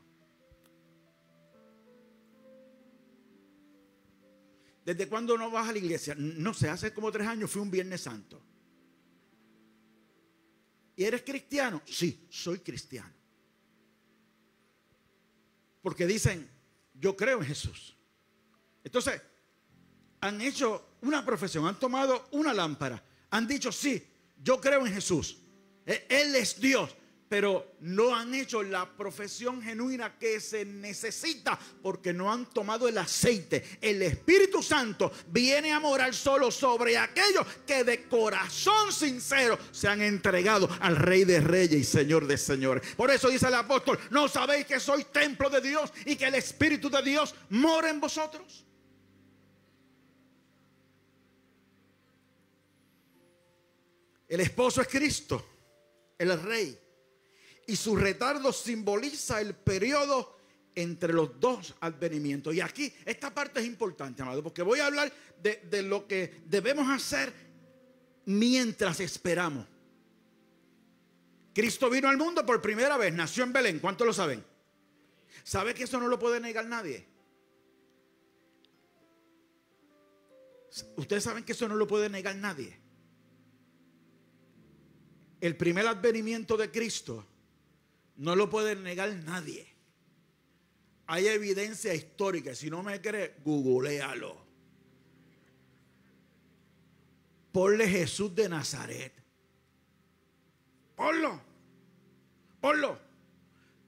¿Desde 4.85 5.09
cuándo 5.09 5.38
no 5.38 5.50
vas 5.50 5.69
a 5.69 5.73
la 5.73 5.79
iglesia? 5.79 6.14
No 6.19 6.53
sé, 6.53 6.69
hace 6.69 6.93
como 6.93 7.11
tres 7.11 7.26
años 7.26 7.50
fui 7.50 7.62
un 7.62 7.71
Viernes 7.71 8.03
Santo. 8.03 8.43
¿Y 10.97 11.05
eres 11.05 11.23
cristiano? 11.23 11.83
Sí, 11.85 12.27
soy 12.31 12.61
cristiano. 12.61 13.13
Porque 15.83 16.07
dicen, 16.07 16.49
yo 16.95 17.17
creo 17.17 17.39
en 17.41 17.47
Jesús. 17.47 17.97
Entonces, 18.83 19.21
han 20.21 20.41
hecho 20.41 20.97
una 21.03 21.25
profesión, 21.25 21.67
han 21.67 21.79
tomado 21.79 22.29
una 22.31 22.55
lámpara, 22.55 23.03
han 23.31 23.47
dicho, 23.47 23.71
sí, 23.71 24.03
yo 24.43 24.61
creo 24.61 24.87
en 24.87 24.95
Jesús. 24.95 25.39
E-, 25.85 26.07
Él 26.09 26.35
es 26.37 26.61
Dios 26.61 26.97
pero 27.35 27.75
no 27.81 28.14
han 28.14 28.33
hecho 28.33 28.62
la 28.62 28.88
profesión 28.88 29.61
genuina 29.61 30.17
que 30.21 30.38
se 30.38 30.64
necesita 30.64 31.59
porque 31.83 32.12
no 32.12 32.33
han 32.33 32.47
tomado 32.47 32.87
el 32.87 32.97
aceite. 32.97 33.77
El 33.81 34.03
Espíritu 34.03 34.62
Santo 34.62 35.11
viene 35.27 35.73
a 35.73 35.81
morar 35.81 36.14
solo 36.14 36.53
sobre 36.53 36.97
aquellos 36.97 37.44
que 37.66 37.83
de 37.83 38.05
corazón 38.05 38.92
sincero 38.92 39.59
se 39.73 39.88
han 39.88 40.01
entregado 40.01 40.68
al 40.79 40.94
Rey 40.94 41.25
de 41.25 41.40
Reyes 41.40 41.81
y 41.81 41.83
Señor 41.83 42.29
de 42.29 42.38
Señores. 42.38 42.94
Por 42.97 43.11
eso 43.11 43.29
dice 43.29 43.49
el 43.49 43.55
apóstol, 43.55 43.99
¿no 44.11 44.29
sabéis 44.29 44.66
que 44.66 44.79
sois 44.79 45.11
templo 45.11 45.51
de 45.51 45.61
Dios 45.61 45.92
y 46.07 46.14
que 46.14 46.27
el 46.27 46.37
Espíritu 46.37 46.88
de 46.88 47.03
Dios 47.03 47.35
mora 47.51 47.90
en 47.90 48.01
vosotros? 48.01 48.64
El 54.29 54.38
esposo 54.38 54.83
es 54.83 54.87
Cristo, 54.87 55.44
el 56.16 56.40
Rey 56.40 56.84
y 57.66 57.77
su 57.77 57.96
retardo 57.96 58.53
simboliza 58.53 59.40
el 59.40 59.55
periodo 59.55 60.37
entre 60.74 61.12
los 61.12 61.38
dos 61.40 61.74
advenimientos. 61.81 62.55
Y 62.55 62.61
aquí 62.61 62.92
esta 63.05 63.33
parte 63.33 63.61
es 63.61 63.66
importante, 63.66 64.22
amado, 64.22 64.42
porque 64.42 64.62
voy 64.62 64.81
a 64.81 64.87
hablar 64.87 65.12
de, 65.42 65.62
de 65.70 65.83
lo 65.83 66.07
que 66.07 66.42
debemos 66.46 66.88
hacer 66.88 67.33
mientras 68.27 69.00
esperamos. 69.00 69.66
Cristo 71.55 71.88
vino 71.88 72.09
al 72.09 72.16
mundo 72.16 72.44
por 72.44 72.61
primera 72.61 72.96
vez, 72.96 73.14
nació 73.14 73.44
en 73.44 73.53
Belén. 73.53 73.79
¿Cuántos 73.79 74.07
lo 74.07 74.12
saben? 74.12 74.44
¿Sabe 75.44 75.74
que 75.74 75.85
eso 75.85 76.00
no 76.00 76.09
lo 76.09 76.18
puede 76.18 76.40
negar 76.40 76.66
nadie? 76.66 77.07
Ustedes 80.96 81.22
saben 81.22 81.44
que 81.44 81.53
eso 81.53 81.68
no 81.68 81.77
lo 81.77 81.87
puede 81.87 82.09
negar 82.09 82.35
nadie. 82.35 82.77
El 85.40 85.57
primer 85.57 85.87
advenimiento 85.87 86.57
de 86.57 86.70
Cristo 86.70 87.24
no 88.16 88.37
lo 88.37 88.48
puede 88.48 88.77
negar 88.77 89.12
nadie. 89.24 89.74
Hay 91.07 91.27
evidencia 91.27 91.94
histórica. 91.94 92.55
Si 92.55 92.70
no 92.70 92.83
me 92.83 93.00
cree, 93.00 93.37
googlealo. 93.44 94.44
Ponle 97.53 97.88
Jesús 97.88 98.35
de 98.35 98.48
Nazaret. 98.48 99.12
Ponlo. 100.96 101.40
Ponlo. 102.61 102.98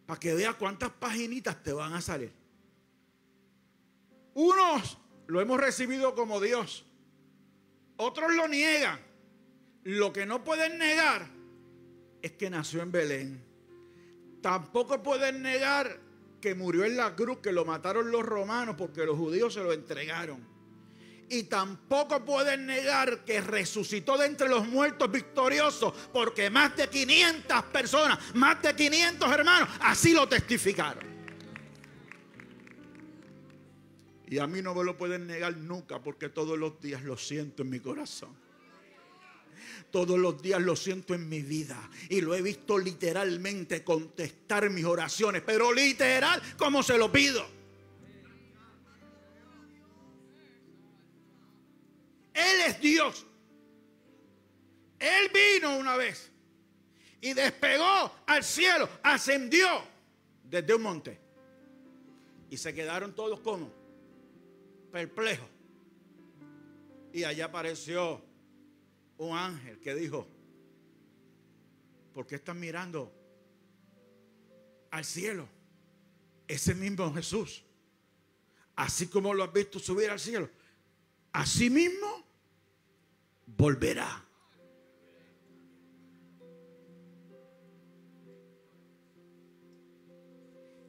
Para 0.07 0.21
que 0.21 0.35
vea 0.35 0.53
cuántas 0.53 0.91
paginitas 0.91 1.63
te 1.63 1.73
van 1.73 1.95
a 1.95 2.01
salir. 2.01 2.33
Unos 4.35 4.99
lo 5.27 5.41
hemos 5.41 5.59
recibido 5.59 6.15
como 6.15 6.41
Dios. 6.41 6.85
Otros 7.97 8.35
lo 8.35 8.47
niegan. 8.47 9.01
Lo 9.85 10.13
que 10.13 10.27
no 10.27 10.45
pueden 10.45 10.79
negar 10.79 11.29
es 12.23 12.33
que 12.33 12.51
nació 12.51 12.83
en 12.83 12.93
Belén. 12.93 13.46
Tampoco 14.47 15.03
pueden 15.03 15.43
negar 15.43 15.99
que 16.41 16.55
murió 16.55 16.85
en 16.85 16.97
la 16.97 17.17
cruz, 17.17 17.39
que 17.39 17.51
lo 17.51 17.65
mataron 17.65 18.13
los 18.13 18.23
romanos 18.23 18.77
porque 18.79 19.05
los 19.05 19.19
judíos 19.19 19.53
se 19.53 19.61
lo 19.61 19.73
entregaron. 19.73 20.39
Y 21.29 21.43
tampoco 21.43 22.25
pueden 22.25 22.65
negar 22.65 23.25
que 23.25 23.41
resucitó 23.41 24.17
de 24.17 24.27
entre 24.27 24.49
los 24.49 24.69
muertos 24.69 25.11
victoriosos, 25.11 25.93
porque 26.13 26.49
más 26.49 26.77
de 26.77 26.87
500 26.87 27.65
personas, 27.65 28.21
más 28.37 28.63
de 28.63 28.77
500 28.77 29.33
hermanos, 29.33 29.69
así 29.81 30.15
lo 30.15 30.29
testificaron. 30.29 31.05
Y 34.29 34.39
a 34.39 34.47
mí 34.47 34.63
no 34.63 34.77
me 34.77 34.85
lo 34.85 34.97
pueden 34.97 35.27
negar 35.27 35.57
nunca, 35.57 36.01
porque 36.01 36.29
todos 36.29 36.57
los 36.57 36.81
días 36.81 37.03
lo 37.03 37.17
siento 37.17 37.65
en 37.65 37.71
mi 37.71 37.81
corazón. 37.81 38.46
Todos 39.91 40.19
los 40.19 40.41
días 40.41 40.61
lo 40.61 40.77
siento 40.77 41.15
en 41.15 41.29
mi 41.29 41.43
vida 41.43 41.91
y 42.09 42.21
lo 42.21 42.35
he 42.35 42.43
visto 42.43 42.79
literalmente 42.79 43.83
contestar 43.85 44.69
mis 44.71 44.85
oraciones, 44.85 45.43
pero 45.45 45.73
literal 45.73 46.43
como 46.57 46.83
se 46.83 46.99
lo 46.99 47.11
pido. 47.11 47.47
Él 52.35 52.61
es 52.67 52.81
Dios. 52.81 53.27
Él 54.99 55.31
vino 55.33 55.77
una 55.77 55.97
vez 55.97 56.31
y 57.21 57.33
despegó 57.33 58.13
al 58.27 58.45
cielo, 58.45 58.89
ascendió 59.03 59.67
desde 60.45 60.75
un 60.75 60.83
monte. 60.83 61.19
Y 62.51 62.57
se 62.57 62.73
quedaron 62.75 63.15
todos 63.15 63.41
como 63.41 63.73
perplejos. 64.93 65.49
Y 67.13 67.25
allá 67.25 67.47
apareció 67.47 68.23
un 69.19 69.37
ángel 69.37 69.81
que 69.81 69.95
dijo, 69.95 70.27
¿por 72.13 72.27
qué 72.27 72.37
están 72.37 72.61
mirando 72.61 73.13
al 74.91 75.05
cielo? 75.05 75.49
Ese 76.47 76.75
mismo 76.75 77.13
Jesús, 77.13 77.65
así 78.77 79.09
como 79.09 79.35
lo 79.35 79.45
has 79.45 79.53
visto 79.53 79.79
subir 79.79 80.11
al 80.11 80.21
cielo, 80.21 80.49
así 81.33 81.71
mismo 81.71 82.25
volverá. 83.47 84.23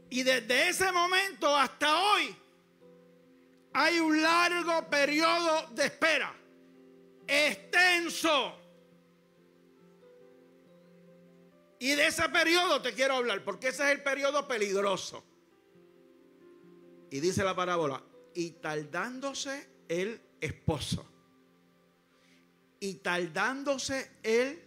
Y 0.10 0.24
desde 0.24 0.70
ese 0.70 0.92
momento 0.92 1.56
hasta 1.56 2.02
hoy 2.02 2.36
hay 3.74 4.00
un 4.00 4.22
largo 4.22 4.90
periodo 4.90 5.68
de 5.76 5.86
espera 5.86 6.37
extenso. 7.28 8.56
Y 11.80 11.90
de 11.90 12.08
ese 12.08 12.28
periodo 12.30 12.82
te 12.82 12.94
quiero 12.94 13.16
hablar, 13.16 13.44
porque 13.44 13.68
ese 13.68 13.84
es 13.84 13.92
el 13.92 14.04
periodo 14.04 14.48
peligroso. 14.48 15.24
Y 17.12 17.20
dice 17.20 17.44
la 17.44 17.56
parábola, 17.56 18.04
y 18.34 18.52
tardándose 18.52 19.70
el 19.88 20.20
esposo. 20.42 21.06
Y 22.80 22.96
tardándose 22.96 24.12
el 24.24 24.62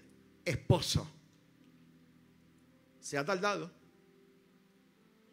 esposo. 0.44 1.08
Se 3.00 3.18
ha 3.18 3.24
tardado. 3.24 3.70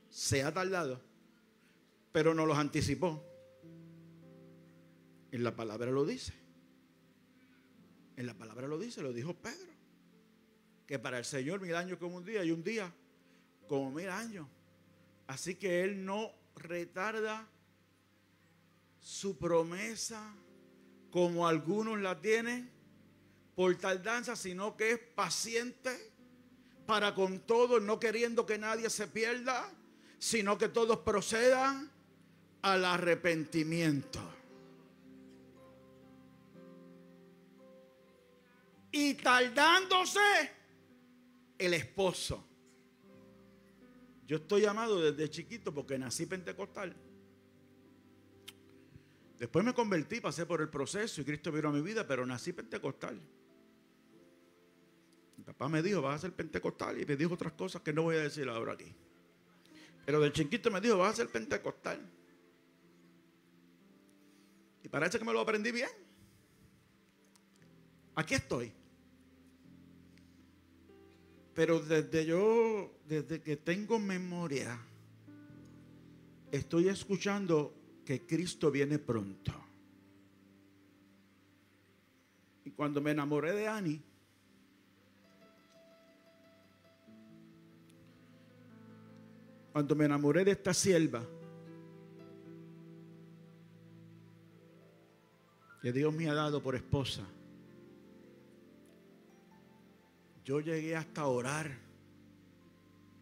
Se 0.10 0.44
ha 0.44 0.54
tardado. 0.54 1.00
Pero 2.12 2.34
no 2.34 2.46
los 2.46 2.58
anticipó. 2.58 3.24
En 5.32 5.44
la 5.44 5.56
palabra 5.56 5.92
lo 5.92 6.06
dice. 6.06 6.34
En 8.17 8.25
la 8.25 8.34
palabra 8.34 8.67
lo 8.67 8.77
dice, 8.77 9.01
lo 9.01 9.13
dijo 9.13 9.36
Pedro. 9.36 9.71
Que 10.86 10.99
para 10.99 11.19
el 11.19 11.25
Señor 11.25 11.62
mil 11.62 11.75
años 11.75 11.99
como 11.99 12.17
un 12.17 12.25
día 12.25 12.43
y 12.43 12.51
un 12.51 12.63
día 12.63 12.91
como 13.67 13.91
mil 13.91 14.10
años. 14.10 14.47
Así 15.27 15.56
que 15.56 15.84
Él 15.84 16.03
no 16.03 16.32
retarda 16.56 17.47
su 18.99 19.38
promesa 19.38 20.34
como 21.12 21.47
algunos 21.47 21.99
la 21.99 22.19
tienen 22.19 22.71
por 23.56 23.75
tardanza, 23.75 24.36
sino 24.36 24.75
que 24.75 24.91
es 24.91 24.99
paciente 24.99 26.12
para 26.86 27.13
con 27.13 27.39
todos, 27.41 27.82
no 27.82 27.99
queriendo 27.99 28.45
que 28.45 28.58
nadie 28.58 28.89
se 28.89 29.08
pierda, 29.08 29.69
sino 30.17 30.58
que 30.58 30.69
todos 30.69 30.99
procedan 30.99 31.91
al 32.62 32.86
arrepentimiento. 32.86 34.37
Y 38.91 39.15
tardándose 39.15 40.19
el 41.58 41.73
esposo. 41.73 42.43
Yo 44.26 44.38
estoy 44.38 44.62
llamado 44.62 45.00
desde 45.00 45.30
chiquito 45.30 45.73
porque 45.73 45.97
nací 45.97 46.26
pentecostal. 46.26 46.95
Después 49.39 49.63
me 49.63 49.73
convertí, 49.73 50.19
pasé 50.19 50.45
por 50.45 50.62
el 50.62 50.69
proceso 50.69 51.21
y 51.21 51.23
Cristo 51.23 51.52
vino 51.52 51.69
a 51.69 51.71
mi 51.71 51.82
vida, 51.82 52.06
pero 52.08 52.26
nací 52.26 52.54
pentecostal. 52.54 53.19
Mi 55.38 55.43
papá 55.43 55.69
me 55.69 55.82
dijo, 55.82 56.02
vas 56.02 56.15
a 56.15 56.19
ser 56.19 56.34
pentecostal 56.34 57.00
y 57.00 57.06
me 57.06 57.15
dijo 57.15 57.36
otras 57.36 57.54
cosas 57.54 57.82
que 57.84 57.93
no 57.93 58.04
voy 58.04 58.17
a 58.17 58.23
decir 58.23 58.50
ahora 58.50 58.73
aquí. 58.73 58.91
Pero 60.06 60.19
del 60.19 60.34
chiquito 60.34 60.71
me 60.71 60.82
dijo, 60.82 60.97
vas 60.97 61.13
a 61.13 61.15
ser 61.17 61.30
pentecostal. 61.30 62.02
Y 64.84 64.89
parece 64.89 65.19
que 65.19 65.26
me 65.26 65.34
lo 65.34 65.41
aprendí 65.41 65.71
bien. 65.71 65.89
Aquí 68.17 68.34
estoy. 68.34 68.73
Pero 71.53 71.80
desde 71.80 72.25
yo, 72.25 72.91
desde 73.08 73.43
que 73.43 73.58
tengo 73.58 73.99
memoria, 73.99 74.80
estoy 76.51 76.88
escuchando 76.89 77.75
que 78.03 78.25
Cristo 78.25 78.71
viene 78.71 78.97
pronto. 78.97 79.53
Y 82.65 82.71
cuando 82.71 83.01
me 83.01 83.12
enamoré 83.12 83.53
de 83.53 83.67
Annie, 83.67 84.01
cuando 89.71 89.95
me 89.95 90.06
enamoré 90.06 90.43
de 90.43 90.51
esta 90.51 90.73
sierva, 90.73 91.23
que 95.84 95.91
Dios 95.91 96.12
me 96.12 96.27
ha 96.27 96.34
dado 96.34 96.63
por 96.63 96.73
esposa, 96.73 97.23
yo 100.48 100.62
llegué 100.62 100.96
hasta 100.96 101.26
orar. 101.26 101.70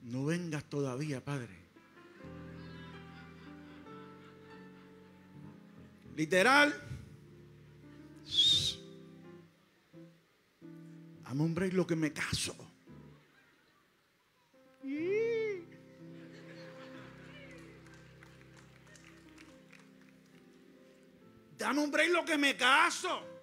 No 0.04 0.26
vengas 0.26 0.64
todavía, 0.66 1.26
Padre. 1.26 1.56
Literal. 6.16 6.72
Dame 11.24 11.42
un 11.42 11.56
break 11.56 11.74
lo 11.74 11.88
que 11.88 11.96
me 11.96 12.14
caso. 12.14 12.56
Dame 21.58 21.80
un 21.82 21.90
break 21.90 22.12
lo 22.12 22.24
que 22.24 22.38
me 22.38 22.56
caso. 22.56 23.35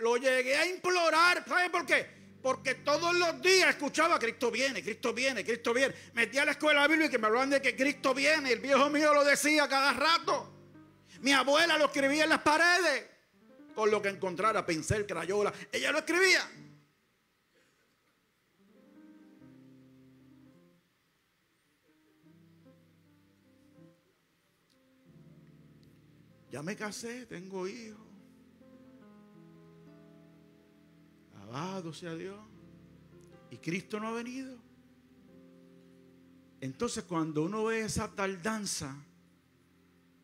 Lo 0.00 0.16
llegué 0.16 0.56
a 0.56 0.66
implorar. 0.66 1.44
¿Sabe 1.46 1.70
por 1.70 1.86
qué? 1.86 2.20
Porque 2.42 2.76
todos 2.76 3.14
los 3.14 3.40
días 3.42 3.68
escuchaba 3.68 4.18
Cristo 4.18 4.50
viene, 4.50 4.82
Cristo 4.82 5.12
viene, 5.12 5.44
Cristo 5.44 5.74
viene. 5.74 5.94
Metía 6.14 6.42
a 6.42 6.44
la 6.46 6.52
escuela 6.52 6.88
Biblia 6.88 7.10
y 7.12 7.18
me 7.18 7.26
hablaban 7.26 7.50
de 7.50 7.60
que 7.60 7.76
Cristo 7.76 8.14
viene. 8.14 8.52
El 8.52 8.60
viejo 8.60 8.88
mío 8.88 9.12
lo 9.12 9.24
decía 9.24 9.68
cada 9.68 9.92
rato. 9.92 10.50
Mi 11.20 11.32
abuela 11.32 11.76
lo 11.76 11.86
escribía 11.86 12.24
en 12.24 12.30
las 12.30 12.40
paredes. 12.40 13.08
Con 13.74 13.90
lo 13.90 14.00
que 14.00 14.08
encontrara, 14.08 14.64
pincel, 14.64 15.06
crayola. 15.06 15.52
Ella 15.70 15.92
lo 15.92 15.98
escribía. 15.98 16.50
Ya 26.50 26.62
me 26.62 26.74
casé, 26.74 27.26
tengo 27.26 27.68
hijos. 27.68 28.09
Alabado 31.50 31.92
sea 31.92 32.14
Dios. 32.14 32.38
Y 33.50 33.56
Cristo 33.56 33.98
no 33.98 34.08
ha 34.08 34.12
venido. 34.12 34.56
Entonces 36.60 37.04
cuando 37.04 37.42
uno 37.42 37.64
ve 37.64 37.80
esa 37.80 38.14
tardanza, 38.14 38.96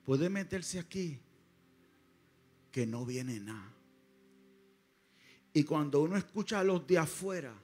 puede 0.05 0.29
meterse 0.29 0.79
aquí 0.79 1.19
que 2.71 2.87
no 2.87 3.05
viene 3.05 3.41
nada. 3.41 3.73
Y 5.53 5.65
cuando 5.65 6.03
uno 6.03 6.17
escucha 6.17 6.61
a 6.61 6.65
los 6.65 6.87
de 6.87 6.99
afuera 6.99 7.55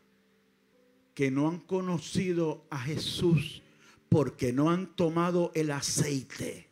que 1.14 1.30
no 1.30 1.48
han 1.48 1.60
conocido 1.60 2.66
a 2.70 2.80
Jesús 2.80 3.62
porque 4.08 4.52
no 4.52 4.70
han 4.70 4.96
tomado 4.96 5.52
el 5.54 5.70
aceite, 5.70 6.71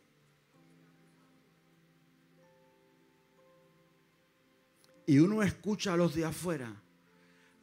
y 5.11 5.19
uno 5.19 5.43
escucha 5.43 5.95
a 5.95 5.97
los 5.97 6.15
de 6.15 6.25
afuera, 6.25 6.73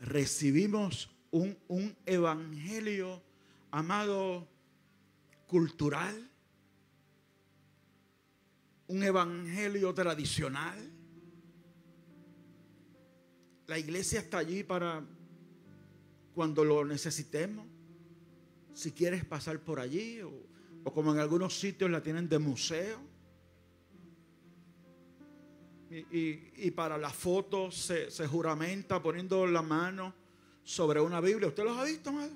recibimos 0.02 1.10
un, 1.32 1.58
un 1.70 1.96
evangelio, 2.06 3.24
amado, 3.72 4.46
cultural, 5.48 6.30
un 8.88 9.02
evangelio 9.02 9.94
tradicional. 9.94 10.78
La 13.68 13.80
iglesia 13.80 14.20
está 14.20 14.40
allí 14.40 14.64
para 14.66 15.06
cuando 16.34 16.66
lo 16.66 16.84
necesitemos. 16.84 17.66
Si 18.74 18.92
quieres 18.92 19.24
pasar 19.24 19.62
por 19.62 19.80
allí 19.80 20.20
o, 20.20 20.34
como 20.94 21.14
en 21.14 21.20
algunos 21.20 21.58
sitios 21.58 21.90
la 21.90 22.04
tienen 22.04 22.28
de 22.28 22.40
museo. 22.40 23.00
Y, 26.12 26.72
para 26.72 26.98
la 26.98 27.10
foto 27.10 27.72
se, 27.72 28.12
se, 28.12 28.28
juramenta 28.28 29.02
poniendo 29.02 29.48
la 29.48 29.62
mano 29.62 30.14
sobre 30.64 31.00
una 31.00 31.22
Biblia. 31.22 31.48
¿Usted 31.48 31.64
los 31.64 31.78
ha 31.78 31.84
visto, 31.84 32.10
amado? 32.10 32.32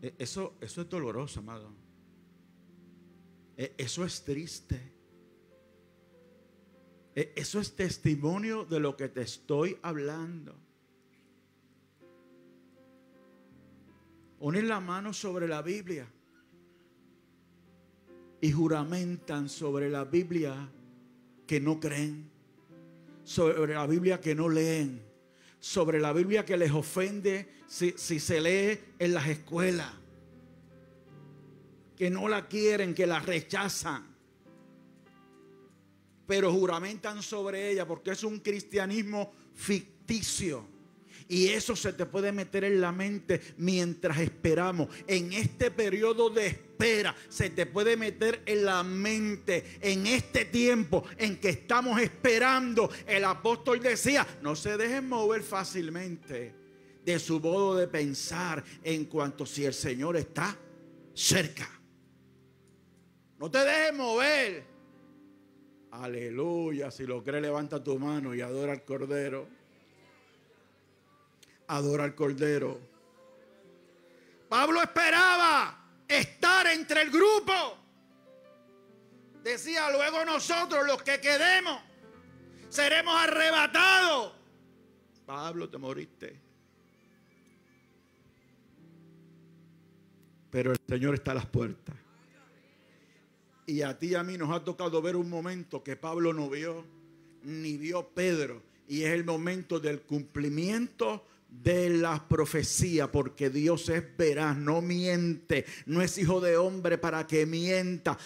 E, 0.00 0.14
eso, 0.18 0.54
eso 0.60 0.82
es 0.82 0.88
doloroso, 0.88 1.40
amado. 1.40 1.72
E, 3.56 3.74
eso 3.76 4.04
es 4.04 4.22
triste. 4.24 4.92
E, 7.14 7.32
eso 7.34 7.60
es 7.60 7.74
testimonio 7.74 8.64
de 8.64 8.80
lo 8.80 8.96
que 8.96 9.08
te 9.08 9.22
estoy 9.22 9.76
hablando. 9.82 10.54
Ponen 14.38 14.68
la 14.68 14.78
mano 14.78 15.12
sobre 15.12 15.48
la 15.48 15.62
Biblia 15.62 16.06
y 18.40 18.52
juramentan 18.52 19.48
sobre 19.48 19.90
la 19.90 20.04
Biblia 20.04 20.70
que 21.48 21.58
no 21.58 21.80
creen, 21.80 22.30
sobre 23.24 23.74
la 23.74 23.88
Biblia 23.88 24.20
que 24.20 24.36
no 24.36 24.48
leen, 24.48 25.02
sobre 25.58 25.98
la 25.98 26.12
Biblia 26.12 26.44
que 26.44 26.56
les 26.56 26.70
ofende 26.70 27.48
si, 27.66 27.94
si 27.96 28.20
se 28.20 28.40
lee 28.40 28.78
en 29.00 29.14
las 29.14 29.26
escuelas 29.26 29.92
que 31.98 32.10
no 32.10 32.28
la 32.28 32.46
quieren, 32.46 32.94
que 32.94 33.08
la 33.08 33.18
rechazan. 33.18 34.06
Pero 36.28 36.52
juramentan 36.52 37.24
sobre 37.24 37.72
ella 37.72 37.88
porque 37.88 38.12
es 38.12 38.22
un 38.22 38.38
cristianismo 38.38 39.32
ficticio. 39.52 40.64
Y 41.28 41.48
eso 41.48 41.76
se 41.76 41.92
te 41.92 42.06
puede 42.06 42.32
meter 42.32 42.64
en 42.64 42.80
la 42.80 42.90
mente 42.90 43.40
mientras 43.58 44.18
esperamos. 44.18 44.88
En 45.06 45.32
este 45.34 45.70
periodo 45.70 46.30
de 46.30 46.46
espera 46.46 47.14
se 47.28 47.50
te 47.50 47.66
puede 47.66 47.96
meter 47.98 48.42
en 48.46 48.64
la 48.64 48.82
mente. 48.82 49.78
En 49.82 50.06
este 50.06 50.46
tiempo 50.46 51.04
en 51.18 51.38
que 51.38 51.50
estamos 51.50 52.00
esperando, 52.00 52.90
el 53.06 53.24
apóstol 53.24 53.80
decía, 53.80 54.26
no 54.40 54.56
se 54.56 54.78
dejen 54.78 55.06
mover 55.06 55.42
fácilmente 55.42 56.54
de 57.04 57.18
su 57.18 57.40
modo 57.40 57.76
de 57.76 57.88
pensar 57.88 58.64
en 58.82 59.04
cuanto 59.04 59.44
si 59.44 59.66
el 59.66 59.74
Señor 59.74 60.16
está 60.16 60.56
cerca. 61.14 61.68
No 63.38 63.50
te 63.50 63.58
dejes 63.58 63.94
mover. 63.94 64.64
Aleluya. 65.90 66.90
Si 66.90 67.06
lo 67.06 67.22
crees, 67.22 67.42
levanta 67.42 67.82
tu 67.82 67.98
mano 67.98 68.34
y 68.34 68.40
adora 68.40 68.72
al 68.72 68.84
Cordero. 68.84 69.57
Adora 71.68 72.04
al 72.04 72.14
Cordero. 72.14 72.80
Pablo 74.48 74.82
esperaba 74.82 75.78
estar 76.08 76.66
entre 76.66 77.02
el 77.02 77.10
grupo. 77.10 77.78
Decía, 79.42 79.90
luego 79.90 80.24
nosotros 80.24 80.86
los 80.86 81.02
que 81.02 81.20
quedemos 81.20 81.80
seremos 82.68 83.14
arrebatados. 83.14 84.32
Pablo, 85.26 85.68
te 85.68 85.78
moriste. 85.78 86.40
Pero 90.50 90.72
el 90.72 90.78
Señor 90.88 91.14
está 91.14 91.32
a 91.32 91.34
las 91.34 91.46
puertas. 91.46 91.94
Y 93.66 93.82
a 93.82 93.98
ti 93.98 94.08
y 94.08 94.14
a 94.14 94.22
mí 94.22 94.38
nos 94.38 94.50
ha 94.50 94.64
tocado 94.64 95.02
ver 95.02 95.14
un 95.16 95.28
momento 95.28 95.84
que 95.84 95.96
Pablo 95.96 96.32
no 96.32 96.48
vio, 96.48 96.86
ni 97.42 97.76
vio 97.76 98.08
Pedro. 98.08 98.62
Y 98.88 99.02
es 99.02 99.10
el 99.10 99.24
momento 99.24 99.78
del 99.78 100.00
cumplimiento 100.00 101.26
de 101.48 101.90
la 101.90 102.28
profecía, 102.28 103.10
porque 103.10 103.50
Dios 103.50 103.88
es 103.88 104.04
veraz, 104.16 104.56
no 104.56 104.80
miente, 104.80 105.64
no 105.86 106.02
es 106.02 106.16
hijo 106.18 106.40
de 106.40 106.56
hombre 106.56 106.98
para 106.98 107.26
que 107.26 107.46
mienta. 107.46 108.16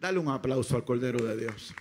Dale 0.00 0.18
un 0.18 0.28
aplauso 0.28 0.76
al 0.76 0.84
Cordero 0.84 1.24
de 1.24 1.36
Dios. 1.36 1.74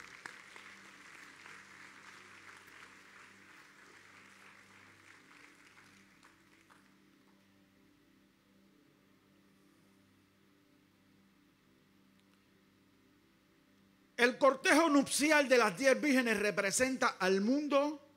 El 14.17 14.38
cortejo 14.38 14.89
nupcial 14.89 15.47
de 15.47 15.58
las 15.58 15.78
diez 15.78 15.99
vírgenes 16.02 16.38
representa 16.38 17.15
al 17.19 17.39
mundo 17.39 18.09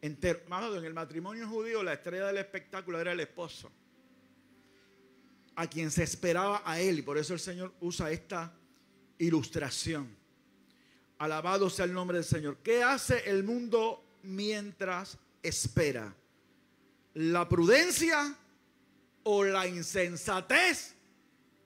En 0.00 0.18
el 0.22 0.94
matrimonio 0.94 1.48
judío 1.48 1.82
la 1.82 1.94
estrella 1.94 2.26
del 2.26 2.38
espectáculo 2.38 3.00
era 3.00 3.12
el 3.12 3.20
esposo, 3.20 3.70
a 5.56 5.66
quien 5.66 5.90
se 5.90 6.04
esperaba 6.04 6.62
a 6.64 6.80
él, 6.80 7.00
y 7.00 7.02
por 7.02 7.18
eso 7.18 7.34
el 7.34 7.40
Señor 7.40 7.74
usa 7.80 8.10
esta 8.10 8.52
ilustración. 9.18 10.16
Alabado 11.18 11.68
sea 11.68 11.84
el 11.84 11.92
nombre 11.92 12.18
del 12.18 12.24
Señor. 12.24 12.58
¿Qué 12.62 12.82
hace 12.82 13.28
el 13.28 13.42
mundo 13.42 14.04
mientras 14.22 15.18
espera? 15.42 16.14
¿La 17.14 17.48
prudencia 17.48 18.36
o 19.24 19.42
la 19.42 19.66
insensatez 19.66 20.94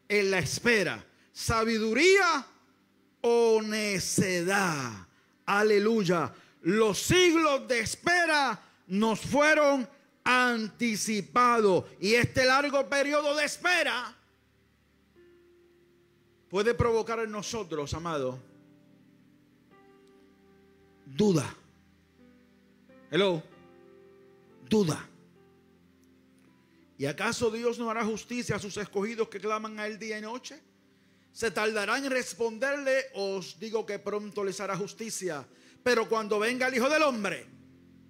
en 0.08 0.30
la 0.30 0.38
espera? 0.38 1.04
¿Sabiduría 1.32 2.46
o 3.22 3.62
necedad. 3.62 5.06
Aleluya. 5.46 6.32
Los 6.62 6.98
siglos 6.98 7.66
de 7.68 7.80
espera 7.80 8.60
nos 8.86 9.20
fueron 9.20 9.88
anticipados. 10.24 11.84
Y 12.00 12.14
este 12.14 12.44
largo 12.44 12.88
periodo 12.88 13.34
de 13.36 13.44
espera 13.44 14.16
puede 16.48 16.74
provocar 16.74 17.20
en 17.20 17.30
nosotros, 17.30 17.92
amado, 17.94 18.38
duda. 21.06 21.54
Hello. 23.10 23.42
Duda. 24.68 25.08
¿Y 26.96 27.06
acaso 27.06 27.50
Dios 27.50 27.78
no 27.78 27.90
hará 27.90 28.04
justicia 28.04 28.56
a 28.56 28.58
sus 28.58 28.76
escogidos 28.76 29.28
que 29.28 29.40
claman 29.40 29.78
a 29.80 29.86
él 29.86 29.98
día 29.98 30.18
y 30.18 30.22
noche? 30.22 30.62
se 31.32 31.50
tardarán 31.50 32.04
en 32.04 32.10
responderle, 32.10 33.06
os 33.14 33.58
digo 33.58 33.86
que 33.86 33.98
pronto 33.98 34.44
les 34.44 34.60
hará 34.60 34.76
justicia. 34.76 35.46
Pero 35.82 36.08
cuando 36.08 36.38
venga 36.38 36.68
el 36.68 36.74
Hijo 36.74 36.88
del 36.88 37.02
Hombre, 37.02 37.46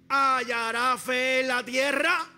¿hallará 0.09 0.97
fe 0.97 1.41
en 1.41 1.47
la 1.47 1.65
tierra? 1.65 2.29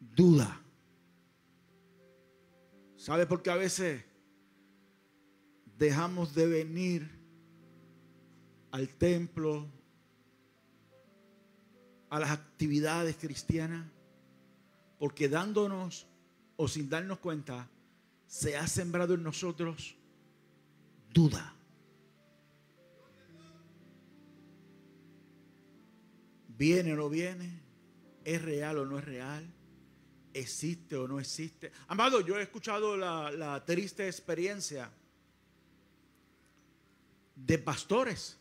Duda. 0.00 0.60
¿Sabe 2.96 3.26
por 3.26 3.42
qué 3.42 3.50
a 3.50 3.56
veces 3.56 4.04
dejamos 5.78 6.34
de 6.34 6.46
venir 6.46 7.10
al 8.70 8.88
templo, 8.88 9.66
a 12.10 12.18
las 12.18 12.30
actividades 12.30 13.16
cristianas? 13.16 13.86
Porque 14.98 15.28
dándonos 15.28 16.06
o 16.56 16.68
sin 16.68 16.88
darnos 16.88 17.18
cuenta, 17.18 17.68
se 18.26 18.56
ha 18.56 18.66
sembrado 18.66 19.14
en 19.14 19.22
nosotros 19.22 19.96
duda. 21.12 21.54
¿Viene 26.48 26.92
o 26.92 26.96
no 26.96 27.08
viene? 27.08 27.60
¿Es 28.24 28.40
real 28.40 28.78
o 28.78 28.86
no 28.86 28.98
es 28.98 29.04
real? 29.04 29.44
¿Existe 30.32 30.96
o 30.96 31.08
no 31.08 31.18
existe? 31.18 31.72
Amado, 31.88 32.20
yo 32.20 32.38
he 32.38 32.42
escuchado 32.42 32.96
la, 32.96 33.30
la 33.32 33.64
triste 33.64 34.06
experiencia 34.06 34.90
de 37.34 37.58
pastores. 37.58 38.38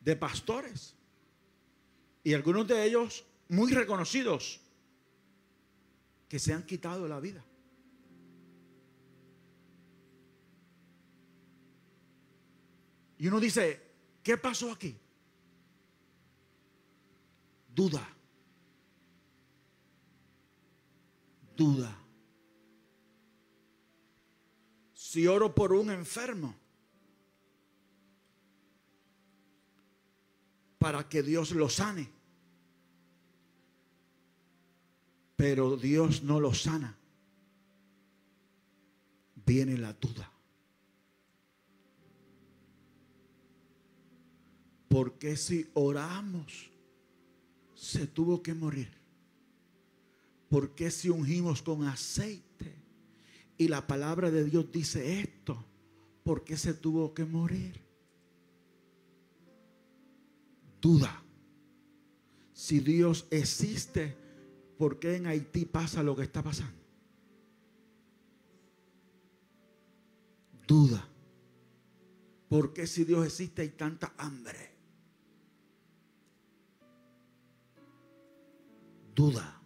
De 0.00 0.14
pastores. 0.16 0.94
Y 2.22 2.34
algunos 2.34 2.68
de 2.68 2.84
ellos 2.84 3.24
muy 3.48 3.72
reconocidos 3.72 4.60
que 6.28 6.38
se 6.38 6.52
han 6.52 6.64
quitado 6.64 7.08
la 7.08 7.20
vida. 7.20 7.44
Y 13.22 13.28
uno 13.28 13.38
dice, 13.38 13.80
¿qué 14.20 14.36
pasó 14.36 14.72
aquí? 14.72 14.98
Duda. 17.72 18.04
Duda. 21.56 21.96
Si 24.92 25.24
oro 25.28 25.54
por 25.54 25.72
un 25.72 25.90
enfermo, 25.90 26.52
para 30.78 31.08
que 31.08 31.22
Dios 31.22 31.52
lo 31.52 31.68
sane. 31.68 32.10
pero 35.42 35.76
Dios 35.76 36.22
no 36.22 36.38
lo 36.38 36.54
sana, 36.54 36.96
viene 39.44 39.76
la 39.76 39.92
duda. 39.92 40.31
Porque 44.92 45.38
si 45.38 45.70
oramos, 45.72 46.70
se 47.74 48.06
tuvo 48.06 48.42
que 48.42 48.52
morir? 48.52 48.90
¿Por 50.50 50.74
qué 50.74 50.90
si 50.90 51.08
ungimos 51.08 51.62
con 51.62 51.84
aceite? 51.84 52.74
Y 53.56 53.68
la 53.68 53.86
palabra 53.86 54.30
de 54.30 54.44
Dios 54.44 54.70
dice 54.70 55.20
esto. 55.20 55.64
¿Por 56.22 56.44
qué 56.44 56.58
se 56.58 56.74
tuvo 56.74 57.14
que 57.14 57.24
morir? 57.24 57.80
Duda. 60.78 61.22
Si 62.52 62.80
Dios 62.80 63.26
existe, 63.30 64.14
¿por 64.76 64.98
qué 64.98 65.16
en 65.16 65.26
Haití 65.26 65.64
pasa 65.64 66.02
lo 66.02 66.14
que 66.14 66.24
está 66.24 66.42
pasando? 66.42 66.82
Duda. 70.68 71.08
¿Por 72.50 72.74
qué 72.74 72.86
si 72.86 73.04
Dios 73.04 73.24
existe 73.24 73.62
hay 73.62 73.70
tanta 73.70 74.12
hambre? 74.18 74.71
Duda. 79.14 79.60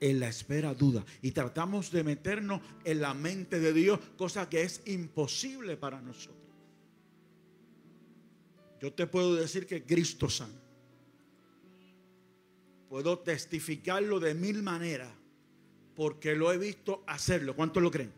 En 0.00 0.20
la 0.20 0.28
espera 0.28 0.74
duda. 0.74 1.04
Y 1.22 1.30
tratamos 1.30 1.90
de 1.90 2.04
meternos 2.04 2.60
en 2.84 3.00
la 3.00 3.14
mente 3.14 3.60
de 3.60 3.72
Dios, 3.72 3.98
cosa 4.16 4.48
que 4.48 4.62
es 4.62 4.82
imposible 4.86 5.76
para 5.76 6.00
nosotros. 6.00 6.44
Yo 8.80 8.92
te 8.92 9.06
puedo 9.06 9.34
decir 9.34 9.66
que 9.66 9.84
Cristo 9.84 10.28
sana. 10.28 10.60
Puedo 12.88 13.18
testificarlo 13.20 14.20
de 14.20 14.34
mil 14.34 14.62
maneras 14.62 15.10
porque 15.94 16.34
lo 16.34 16.52
he 16.52 16.58
visto 16.58 17.02
hacerlo. 17.06 17.56
¿Cuántos 17.56 17.82
lo 17.82 17.90
creen? 17.90 18.12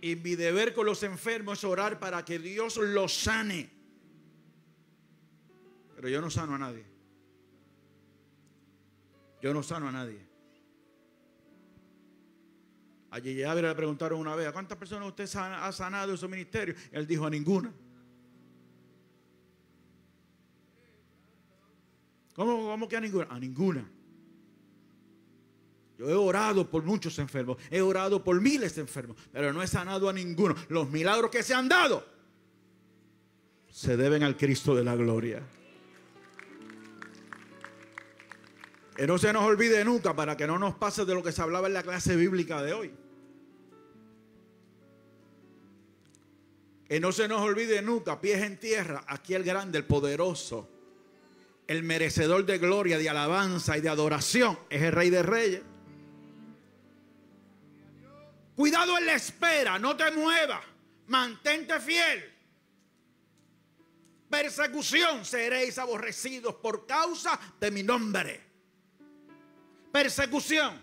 Y 0.00 0.16
mi 0.16 0.34
deber 0.34 0.74
con 0.74 0.86
los 0.86 1.02
enfermos 1.02 1.58
es 1.58 1.64
orar 1.64 1.98
para 1.98 2.24
que 2.24 2.38
Dios 2.38 2.76
los 2.76 3.14
sane. 3.14 3.70
Pero 5.94 6.08
yo 6.08 6.20
no 6.20 6.30
sano 6.30 6.54
a 6.54 6.58
nadie. 6.58 6.84
Yo 9.40 9.54
no 9.54 9.62
sano 9.62 9.88
a 9.88 9.92
nadie. 9.92 10.26
A 13.10 13.18
Yeye 13.20 13.62
le 13.62 13.74
preguntaron 13.74 14.20
una 14.20 14.34
vez, 14.34 14.46
¿a 14.46 14.52
cuántas 14.52 14.76
personas 14.76 15.08
usted 15.08 15.28
ha 15.34 15.72
sanado 15.72 16.12
en 16.12 16.18
su 16.18 16.28
ministerio? 16.28 16.74
Él 16.92 17.06
dijo, 17.06 17.24
a 17.24 17.30
ninguna. 17.30 17.72
¿Cómo, 22.34 22.86
que 22.86 22.96
a 22.96 23.00
ninguna? 23.00 23.26
A 23.30 23.40
ninguna. 23.40 23.90
Yo 25.98 26.08
he 26.08 26.14
orado 26.14 26.70
por 26.70 26.84
muchos 26.84 27.18
enfermos, 27.18 27.56
he 27.70 27.80
orado 27.80 28.22
por 28.22 28.40
miles 28.40 28.76
de 28.76 28.82
enfermos, 28.82 29.16
pero 29.32 29.52
no 29.52 29.62
he 29.62 29.66
sanado 29.66 30.08
a 30.08 30.12
ninguno. 30.12 30.54
Los 30.68 30.88
milagros 30.88 31.30
que 31.30 31.42
se 31.42 31.54
han 31.54 31.68
dado 31.68 32.06
se 33.68 33.96
deben 33.96 34.22
al 34.22 34.36
Cristo 34.36 34.76
de 34.76 34.84
la 34.84 34.94
gloria. 34.94 35.42
Que 38.98 39.06
no 39.06 39.16
se 39.16 39.32
nos 39.32 39.44
olvide 39.44 39.84
nunca 39.84 40.16
para 40.16 40.36
que 40.36 40.44
no 40.44 40.58
nos 40.58 40.74
pase 40.74 41.04
de 41.04 41.14
lo 41.14 41.22
que 41.22 41.30
se 41.30 41.40
hablaba 41.40 41.68
en 41.68 41.74
la 41.74 41.84
clase 41.84 42.16
bíblica 42.16 42.60
de 42.64 42.72
hoy. 42.72 42.92
Que 46.84 46.98
no 46.98 47.12
se 47.12 47.28
nos 47.28 47.40
olvide 47.40 47.80
nunca, 47.80 48.20
pies 48.20 48.42
en 48.42 48.58
tierra, 48.58 49.04
aquí 49.06 49.34
el 49.34 49.44
grande, 49.44 49.78
el 49.78 49.84
poderoso, 49.84 50.68
el 51.68 51.84
merecedor 51.84 52.44
de 52.44 52.58
gloria, 52.58 52.98
de 52.98 53.08
alabanza 53.08 53.78
y 53.78 53.82
de 53.82 53.88
adoración, 53.88 54.58
es 54.68 54.82
el 54.82 54.90
rey 54.90 55.10
de 55.10 55.22
reyes. 55.22 55.62
Cuidado 58.56 58.98
en 58.98 59.06
la 59.06 59.14
espera, 59.14 59.78
no 59.78 59.96
te 59.96 60.10
muevas, 60.10 60.64
mantente 61.06 61.78
fiel. 61.78 62.34
Persecución 64.28 65.24
seréis 65.24 65.78
aborrecidos 65.78 66.56
por 66.56 66.84
causa 66.84 67.38
de 67.60 67.70
mi 67.70 67.84
nombre 67.84 68.47
persecución. 70.02 70.80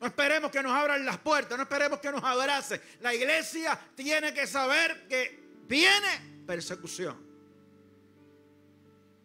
No 0.00 0.06
esperemos 0.08 0.50
que 0.50 0.60
nos 0.60 0.72
abran 0.72 1.04
las 1.04 1.18
puertas, 1.18 1.56
no 1.56 1.62
esperemos 1.62 2.00
que 2.00 2.10
nos 2.10 2.22
abracen. 2.22 2.80
La 3.00 3.14
iglesia 3.14 3.78
tiene 3.94 4.34
que 4.34 4.46
saber 4.46 5.06
que 5.08 5.60
viene 5.68 6.42
persecución. 6.44 7.16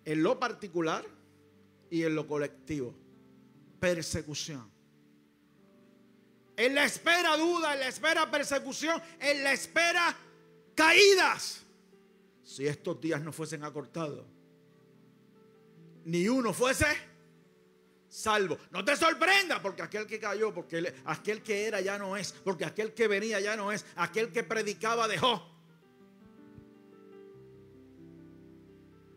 En 0.06 0.22
lo 0.22 0.40
particular 0.40 1.04
y 1.90 2.04
en 2.04 2.14
lo 2.14 2.28
colectivo. 2.28 2.94
Persecución. 3.80 4.72
En 6.56 6.76
la 6.76 6.86
espera 6.86 7.36
duda, 7.38 7.74
en 7.74 7.80
la 7.80 7.88
espera 7.88 8.30
persecución, 8.30 9.02
en 9.20 9.44
la 9.44 9.54
espera 9.54 10.16
caídas. 10.76 11.64
Si 12.44 12.68
estos 12.68 13.02
días 13.02 13.22
no 13.22 13.32
fuesen 13.32 13.64
acortados, 13.64 14.26
ni 16.06 16.28
uno 16.28 16.54
fuese 16.54 17.11
salvo. 18.12 18.58
No 18.70 18.84
te 18.84 18.96
sorprenda 18.96 19.62
porque 19.62 19.82
aquel 19.82 20.06
que 20.06 20.20
cayó, 20.20 20.54
porque 20.54 20.94
aquel 21.06 21.42
que 21.42 21.66
era 21.66 21.82
ya 21.82 21.98
no 21.98 22.18
es, 22.18 22.34
porque 22.44 22.66
aquel 22.66 22.94
que 22.94 23.08
venía 23.08 23.40
ya 23.40 23.56
no 23.56 23.72
es, 23.72 23.86
aquel 23.96 24.32
que 24.32 24.44
predicaba 24.44 25.08
dejó. 25.08 25.48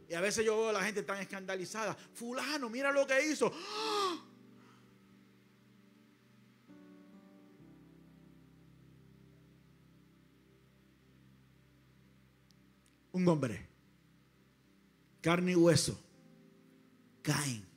Y 0.09 0.14
a 0.14 0.20
veces 0.20 0.46
yo 0.46 0.57
veo 0.57 0.68
a 0.68 0.72
la 0.72 0.85
gente 0.85 1.02
tan 1.02 1.18
escandalizada. 1.18 1.96
Fulano, 2.14 2.70
mira 2.70 2.92
lo 2.92 3.07
que 3.07 3.26
hizo. 3.26 3.52
Un 13.11 13.28
hombre, 13.28 13.68
carne 15.20 15.52
y 15.52 15.54
hueso, 15.54 16.00
caen 17.22 17.73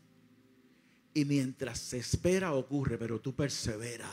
y 1.17 1.25
mientras 1.25 1.79
se 1.79 1.97
espera 1.97 2.53
ocurre, 2.53 2.95
pero 2.95 3.19
tú 3.19 3.33
persevera. 3.33 4.07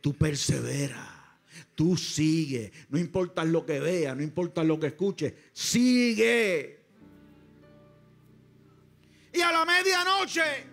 Tú 0.00 0.14
persevera. 0.14 1.36
Tú 1.74 1.96
sigue. 1.96 2.70
No 2.88 3.00
importa 3.00 3.44
lo 3.44 3.66
que 3.66 3.80
vea, 3.80 4.14
no 4.14 4.22
importa 4.22 4.62
lo 4.62 4.78
que 4.78 4.86
escuche. 4.86 5.50
Sigue. 5.52 6.84
Y 9.32 9.40
a 9.40 9.50
la 9.50 9.64
medianoche, 9.64 10.66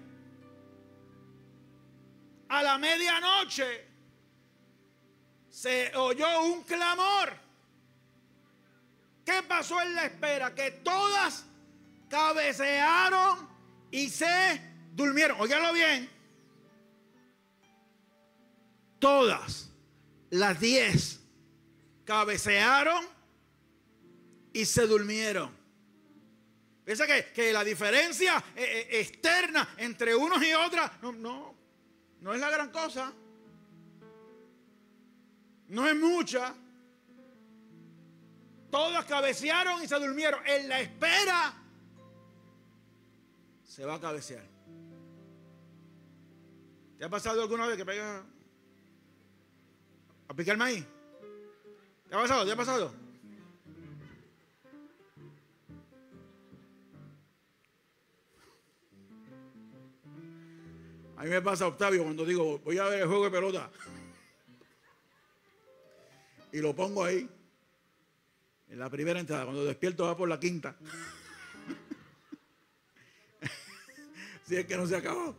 a 2.47 2.61
la 2.61 2.77
medianoche, 2.77 3.83
se 5.49 5.91
oyó 5.95 6.43
un 6.43 6.61
clamor. 6.61 7.33
¿Qué 9.25 9.41
pasó 9.47 9.81
en 9.81 9.95
la 9.95 10.05
espera? 10.05 10.53
Que 10.53 10.69
todas 10.69 11.45
cabecearon 12.09 13.49
y 13.89 14.07
se 14.07 14.74
durmieron. 14.95 15.39
Óiganlo 15.39 15.73
bien. 15.73 16.09
Todas 18.99 19.69
las 20.29 20.59
diez 20.59 21.19
cabecearon 22.05 23.05
y 24.53 24.65
se 24.65 24.87
durmieron. 24.87 25.51
Piensa 26.85 27.05
que, 27.05 27.31
que 27.33 27.51
la 27.51 27.63
diferencia 27.63 28.43
eh, 28.55 28.63
eh, 28.63 28.99
externa 28.99 29.75
entre 29.77 30.15
unos 30.15 30.41
y 30.43 30.53
otras 30.53 30.91
no, 31.01 31.11
no, 31.11 31.55
no 32.21 32.33
es 32.33 32.39
la 32.39 32.49
gran 32.49 32.69
cosa. 32.71 33.11
No 35.67 35.87
es 35.87 35.95
mucha. 35.95 36.55
Todas 38.69 39.05
cabecearon 39.05 39.83
y 39.83 39.87
se 39.87 39.95
durmieron. 39.95 40.39
En 40.45 40.69
la 40.69 40.79
espera 40.79 41.53
se 43.63 43.83
va 43.83 43.95
a 43.95 43.99
cabecear. 43.99 44.54
¿Te 46.97 47.03
ha 47.03 47.09
pasado 47.09 47.41
alguna 47.41 47.67
vez 47.67 47.75
que 47.77 47.85
pega 47.85 48.23
a 50.27 50.33
picar 50.33 50.57
maíz? 50.57 50.85
¿Te 52.07 52.15
ha 52.15 52.19
pasado? 52.19 52.45
¿Te 52.45 52.51
ha 52.51 52.55
pasado? 52.55 52.93
A 61.17 61.23
mí 61.23 61.29
me 61.29 61.41
pasa, 61.41 61.67
Octavio, 61.67 62.03
cuando 62.03 62.25
digo, 62.25 62.59
voy 62.59 62.77
a 62.77 62.85
ver 62.85 63.01
el 63.01 63.07
juego 63.07 63.25
de 63.25 63.31
pelota. 63.31 63.69
Y 66.51 66.59
lo 66.59 66.75
pongo 66.75 67.03
ahí. 67.03 67.27
En 68.69 68.79
la 68.79 68.89
primera 68.89 69.19
entrada. 69.19 69.45
Cuando 69.45 69.65
despierto 69.65 70.05
va 70.05 70.15
por 70.15 70.29
la 70.29 70.39
quinta. 70.39 70.77
si 74.47 74.55
es 74.55 74.65
que 74.65 74.77
no 74.77 74.87
se 74.87 74.95
acabó. 74.95 75.35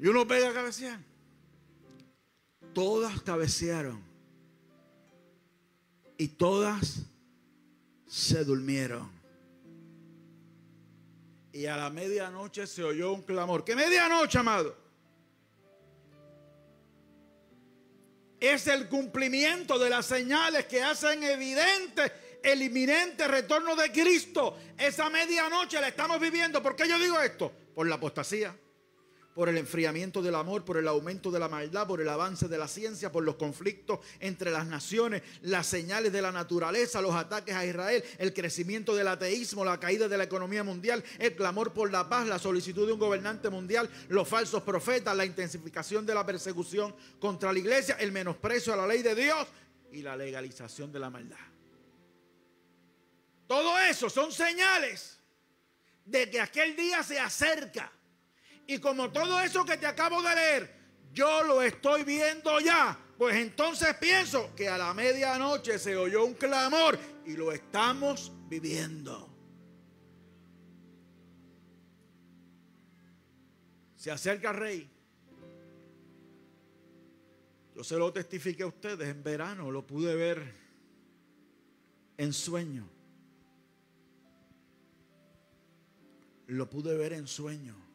Y 0.00 0.06
uno 0.06 0.26
pega 0.26 0.50
a 0.50 0.52
cabecear. 0.52 1.00
Todas 2.72 3.20
cabecearon. 3.22 4.00
Y 6.16 6.28
todas 6.28 7.02
se 8.06 8.44
durmieron. 8.44 9.10
Y 11.52 11.66
a 11.66 11.76
la 11.76 11.90
medianoche 11.90 12.66
se 12.66 12.84
oyó 12.84 13.12
un 13.12 13.22
clamor. 13.22 13.64
¿Qué 13.64 13.74
medianoche, 13.74 14.38
amado? 14.38 14.76
Es 18.38 18.68
el 18.68 18.88
cumplimiento 18.88 19.80
de 19.80 19.90
las 19.90 20.06
señales 20.06 20.66
que 20.66 20.80
hacen 20.80 21.24
evidente 21.24 22.12
el 22.44 22.62
inminente 22.62 23.26
retorno 23.26 23.74
de 23.74 23.90
Cristo. 23.90 24.56
Esa 24.76 25.10
medianoche 25.10 25.80
la 25.80 25.88
estamos 25.88 26.20
viviendo. 26.20 26.62
¿Por 26.62 26.76
qué 26.76 26.88
yo 26.88 26.96
digo 27.00 27.20
esto? 27.20 27.50
Por 27.74 27.88
la 27.88 27.96
apostasía 27.96 28.54
por 29.38 29.48
el 29.48 29.56
enfriamiento 29.56 30.20
del 30.20 30.34
amor, 30.34 30.64
por 30.64 30.78
el 30.78 30.88
aumento 30.88 31.30
de 31.30 31.38
la 31.38 31.48
maldad, 31.48 31.86
por 31.86 32.00
el 32.00 32.08
avance 32.08 32.48
de 32.48 32.58
la 32.58 32.66
ciencia, 32.66 33.12
por 33.12 33.22
los 33.22 33.36
conflictos 33.36 34.00
entre 34.18 34.50
las 34.50 34.66
naciones, 34.66 35.22
las 35.42 35.64
señales 35.64 36.12
de 36.12 36.20
la 36.20 36.32
naturaleza, 36.32 37.00
los 37.00 37.14
ataques 37.14 37.54
a 37.54 37.64
Israel, 37.64 38.02
el 38.18 38.34
crecimiento 38.34 38.96
del 38.96 39.06
ateísmo, 39.06 39.64
la 39.64 39.78
caída 39.78 40.08
de 40.08 40.18
la 40.18 40.24
economía 40.24 40.64
mundial, 40.64 41.04
el 41.20 41.36
clamor 41.36 41.72
por 41.72 41.92
la 41.92 42.08
paz, 42.08 42.26
la 42.26 42.40
solicitud 42.40 42.84
de 42.84 42.94
un 42.94 42.98
gobernante 42.98 43.48
mundial, 43.48 43.88
los 44.08 44.26
falsos 44.26 44.64
profetas, 44.64 45.16
la 45.16 45.24
intensificación 45.24 46.04
de 46.04 46.16
la 46.16 46.26
persecución 46.26 46.92
contra 47.20 47.52
la 47.52 47.60
iglesia, 47.60 47.94
el 48.00 48.10
menosprecio 48.10 48.72
a 48.72 48.76
la 48.76 48.88
ley 48.88 49.02
de 49.02 49.14
Dios 49.14 49.46
y 49.92 50.02
la 50.02 50.16
legalización 50.16 50.90
de 50.90 50.98
la 50.98 51.10
maldad. 51.10 51.36
Todo 53.46 53.78
eso 53.78 54.10
son 54.10 54.32
señales 54.32 55.20
de 56.04 56.28
que 56.28 56.40
aquel 56.40 56.74
día 56.74 57.04
se 57.04 57.20
acerca. 57.20 57.92
Y 58.70 58.78
como 58.80 59.10
todo 59.10 59.40
eso 59.40 59.64
que 59.64 59.78
te 59.78 59.86
acabo 59.86 60.20
de 60.20 60.34
leer, 60.34 60.70
yo 61.14 61.42
lo 61.42 61.62
estoy 61.62 62.04
viendo 62.04 62.60
ya, 62.60 62.98
pues 63.16 63.36
entonces 63.36 63.96
pienso 63.96 64.54
que 64.54 64.68
a 64.68 64.76
la 64.76 64.92
medianoche 64.92 65.78
se 65.78 65.96
oyó 65.96 66.26
un 66.26 66.34
clamor 66.34 66.98
y 67.24 67.32
lo 67.32 67.50
estamos 67.50 68.30
viviendo. 68.46 69.34
Se 73.96 74.10
acerca 74.10 74.50
el 74.50 74.56
rey. 74.58 74.90
Yo 77.74 77.82
se 77.82 77.96
lo 77.96 78.12
testifiqué 78.12 78.64
a 78.64 78.66
ustedes 78.66 79.08
en 79.08 79.22
verano, 79.22 79.70
lo 79.70 79.86
pude 79.86 80.14
ver 80.14 80.54
en 82.18 82.34
sueño. 82.34 82.86
Lo 86.48 86.68
pude 86.68 86.94
ver 86.98 87.14
en 87.14 87.26
sueño 87.26 87.87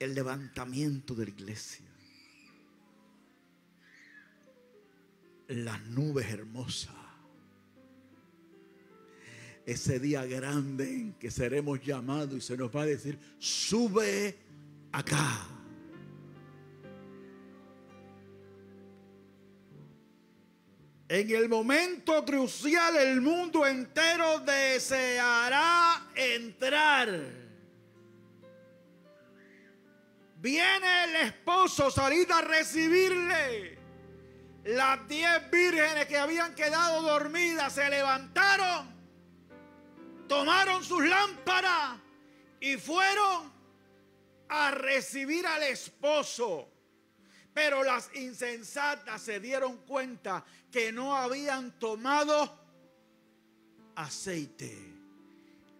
el 0.00 0.14
levantamiento 0.14 1.14
de 1.14 1.26
la 1.26 1.30
iglesia. 1.30 1.86
Las 5.48 5.80
nubes 5.86 6.28
hermosas. 6.28 6.94
ese 9.66 10.00
día 10.00 10.24
grande 10.24 10.84
en 10.84 11.12
que 11.12 11.30
seremos 11.30 11.80
llamados 11.80 12.34
y 12.34 12.40
se 12.40 12.56
nos 12.56 12.74
va 12.74 12.82
a 12.82 12.86
decir, 12.86 13.18
sube 13.38 14.36
acá. 14.90 15.46
En 21.08 21.30
el 21.30 21.48
momento 21.48 22.24
crucial 22.24 22.96
el 22.96 23.20
mundo 23.20 23.64
entero 23.64 24.40
deseará 24.40 26.10
entrar. 26.16 27.39
Viene 30.40 31.04
el 31.04 31.16
esposo 31.16 31.90
salir 31.90 32.32
a 32.32 32.40
recibirle. 32.40 33.78
Las 34.64 35.06
diez 35.06 35.50
vírgenes 35.50 36.06
que 36.06 36.16
habían 36.16 36.54
quedado 36.54 37.02
dormidas 37.02 37.74
se 37.74 37.90
levantaron, 37.90 38.88
tomaron 40.26 40.82
sus 40.82 41.04
lámparas 41.06 41.98
y 42.58 42.78
fueron 42.78 43.52
a 44.48 44.70
recibir 44.70 45.46
al 45.46 45.62
esposo. 45.64 46.68
Pero 47.52 47.84
las 47.84 48.10
insensatas 48.14 49.20
se 49.20 49.40
dieron 49.40 49.78
cuenta 49.78 50.42
que 50.70 50.90
no 50.90 51.16
habían 51.16 51.78
tomado 51.78 52.58
aceite. 53.94 54.94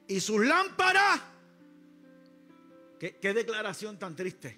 Y 0.06 0.20
sus 0.20 0.44
lámparas, 0.44 1.20
¿qué, 3.00 3.34
declaración 3.34 3.98
tan 3.98 4.14
triste? 4.14 4.56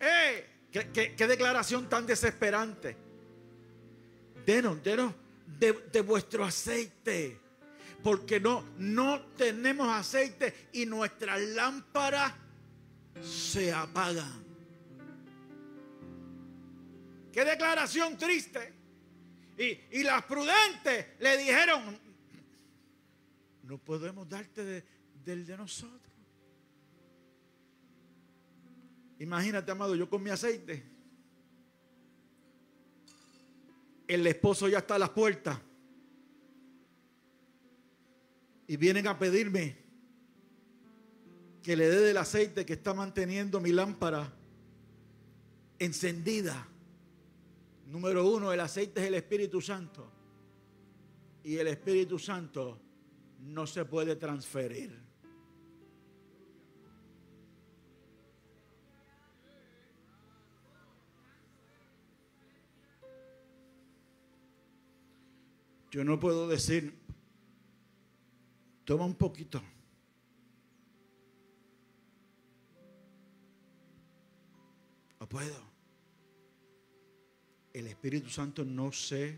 ¡Eh! 0.00 0.46
¿Qué, 0.72 1.26
declaración 1.28 1.88
tan 1.88 2.04
desesperante? 2.04 2.96
Denos, 4.44 4.82
denos 4.82 5.14
de, 5.60 5.72
de 5.92 6.00
vuestro 6.00 6.44
aceite 6.44 7.44
porque 8.02 8.38
no, 8.38 8.62
no 8.76 9.22
tenemos 9.36 9.88
aceite 9.88 10.68
y 10.72 10.84
nuestras 10.84 11.40
lámparas 11.40 12.34
se 13.22 13.72
apagan. 13.72 14.44
Qué 17.32 17.44
declaración 17.44 18.18
triste. 18.18 18.74
Y, 19.56 20.02
las 20.02 20.22
prudentes 20.24 21.06
le 21.18 21.38
dijeron, 21.38 21.98
no 23.62 23.78
podemos 23.78 24.28
darte 24.28 24.84
del 25.24 25.46
de 25.46 25.56
nosotros. 25.56 26.12
Imagínate, 29.18 29.70
amado, 29.70 29.94
yo 29.94 30.08
con 30.08 30.22
mi 30.22 30.30
aceite. 30.30 30.82
El 34.06 34.26
esposo 34.26 34.68
ya 34.68 34.78
está 34.78 34.96
a 34.96 34.98
las 34.98 35.10
puertas. 35.10 35.58
Y 38.66 38.76
vienen 38.76 39.06
a 39.06 39.18
pedirme 39.18 39.76
que 41.62 41.76
le 41.76 41.88
dé 41.88 42.00
del 42.00 42.16
aceite 42.16 42.66
que 42.66 42.74
está 42.74 42.92
manteniendo 42.92 43.60
mi 43.60 43.72
lámpara 43.72 44.30
encendida. 45.78 46.68
Número 47.86 48.28
uno, 48.28 48.52
el 48.52 48.60
aceite 48.60 49.00
es 49.00 49.06
el 49.06 49.14
Espíritu 49.14 49.60
Santo. 49.60 50.10
Y 51.42 51.56
el 51.56 51.68
Espíritu 51.68 52.18
Santo 52.18 52.80
no 53.40 53.66
se 53.66 53.84
puede 53.84 54.16
transferir. 54.16 55.03
Yo 65.94 66.02
no 66.02 66.18
puedo 66.18 66.48
decir, 66.48 66.92
toma 68.84 69.04
un 69.04 69.14
poquito. 69.14 69.62
No 75.20 75.28
puedo 75.28 75.74
el 77.74 77.88
Espíritu 77.88 78.30
Santo 78.30 78.64
no 78.64 78.92
se 78.92 79.36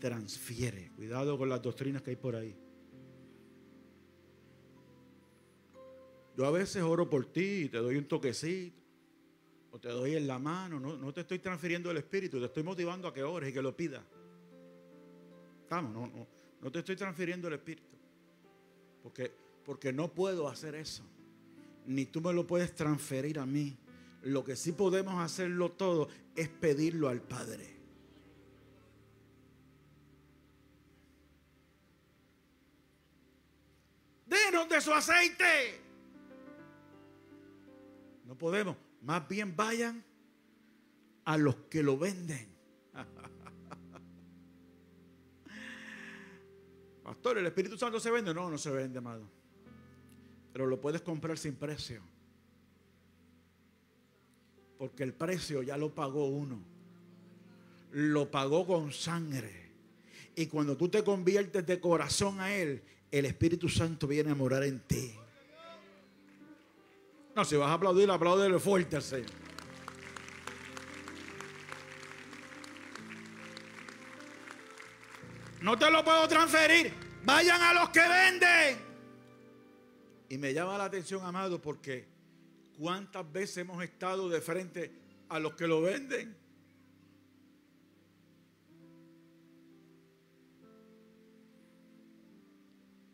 transfiere. 0.00 0.90
Cuidado 0.96 1.38
con 1.38 1.48
las 1.48 1.62
doctrinas 1.62 2.02
que 2.02 2.10
hay 2.10 2.16
por 2.16 2.34
ahí. 2.34 2.54
Yo 6.36 6.44
a 6.44 6.50
veces 6.50 6.82
oro 6.82 7.08
por 7.08 7.26
ti 7.26 7.64
y 7.64 7.68
te 7.68 7.78
doy 7.78 7.96
un 7.96 8.06
toquecito 8.06 8.76
o 9.70 9.78
te 9.78 9.88
doy 9.88 10.16
en 10.16 10.26
la 10.26 10.40
mano. 10.40 10.80
No, 10.80 11.12
te 11.12 11.20
estoy 11.20 11.38
transfiriendo 11.38 11.90
el 11.90 11.98
Espíritu, 11.98 12.40
te 12.40 12.46
estoy 12.46 12.64
motivando 12.64 13.06
a 13.06 13.14
que 13.14 13.22
ores 13.22 13.50
y 13.50 13.52
que 13.52 13.62
lo 13.62 13.76
pidas. 13.76 14.02
Estamos, 15.72 15.94
no, 15.94 16.06
no, 16.06 16.26
no 16.60 16.70
te 16.70 16.80
estoy 16.80 16.96
transfiriendo 16.96 17.48
el 17.48 17.54
Espíritu. 17.54 17.96
Porque, 19.02 19.32
porque 19.64 19.90
no 19.90 20.12
puedo 20.12 20.46
hacer 20.46 20.74
eso. 20.74 21.02
Ni 21.86 22.04
tú 22.04 22.20
me 22.20 22.30
lo 22.34 22.46
puedes 22.46 22.74
transferir 22.74 23.38
a 23.38 23.46
mí. 23.46 23.78
Lo 24.20 24.44
que 24.44 24.54
sí 24.54 24.72
podemos 24.72 25.18
hacerlo 25.18 25.72
todo 25.72 26.10
es 26.36 26.50
pedirlo 26.50 27.08
al 27.08 27.22
Padre. 27.22 27.74
Denos 34.26 34.68
de 34.68 34.78
su 34.82 34.92
aceite. 34.92 35.80
No 38.26 38.36
podemos. 38.36 38.76
Más 39.00 39.26
bien 39.26 39.56
vayan 39.56 40.04
a 41.24 41.38
los 41.38 41.54
que 41.70 41.82
lo 41.82 41.96
venden. 41.96 42.51
Pastor, 47.02 47.38
¿el 47.38 47.46
Espíritu 47.46 47.76
Santo 47.76 47.98
se 47.98 48.10
vende? 48.10 48.32
No, 48.32 48.48
no 48.48 48.58
se 48.58 48.70
vende, 48.70 48.98
amado. 48.98 49.28
Pero 50.52 50.66
lo 50.66 50.80
puedes 50.80 51.02
comprar 51.02 51.38
sin 51.38 51.56
precio. 51.56 52.02
Porque 54.78 55.02
el 55.02 55.14
precio 55.14 55.62
ya 55.62 55.76
lo 55.76 55.94
pagó 55.94 56.26
uno. 56.26 56.62
Lo 57.92 58.30
pagó 58.30 58.66
con 58.66 58.92
sangre. 58.92 59.70
Y 60.34 60.46
cuando 60.46 60.76
tú 60.76 60.88
te 60.88 61.02
conviertes 61.02 61.66
de 61.66 61.80
corazón 61.80 62.40
a 62.40 62.54
Él, 62.54 62.82
el 63.10 63.26
Espíritu 63.26 63.68
Santo 63.68 64.06
viene 64.06 64.30
a 64.30 64.34
morar 64.34 64.64
en 64.64 64.80
ti. 64.80 65.12
No, 67.34 67.44
si 67.44 67.56
vas 67.56 67.68
a 67.68 67.74
aplaudir, 67.74 68.10
aplaudele 68.10 68.58
fuerte 68.58 68.96
al 68.96 69.02
Señor. 69.02 69.41
No 75.62 75.78
te 75.78 75.90
lo 75.90 76.04
puedo 76.04 76.28
transferir. 76.28 76.92
Vayan 77.24 77.62
a 77.62 77.72
los 77.72 77.90
que 77.90 78.00
venden. 78.00 78.92
Y 80.28 80.38
me 80.38 80.52
llama 80.52 80.76
la 80.78 80.84
atención, 80.84 81.24
amado, 81.24 81.60
porque 81.60 82.12
¿Cuántas 82.78 83.30
veces 83.30 83.58
hemos 83.58 83.82
estado 83.84 84.28
de 84.28 84.40
frente 84.40 84.90
a 85.28 85.38
los 85.38 85.54
que 85.54 85.66
lo 85.66 85.82
venden? 85.82 86.36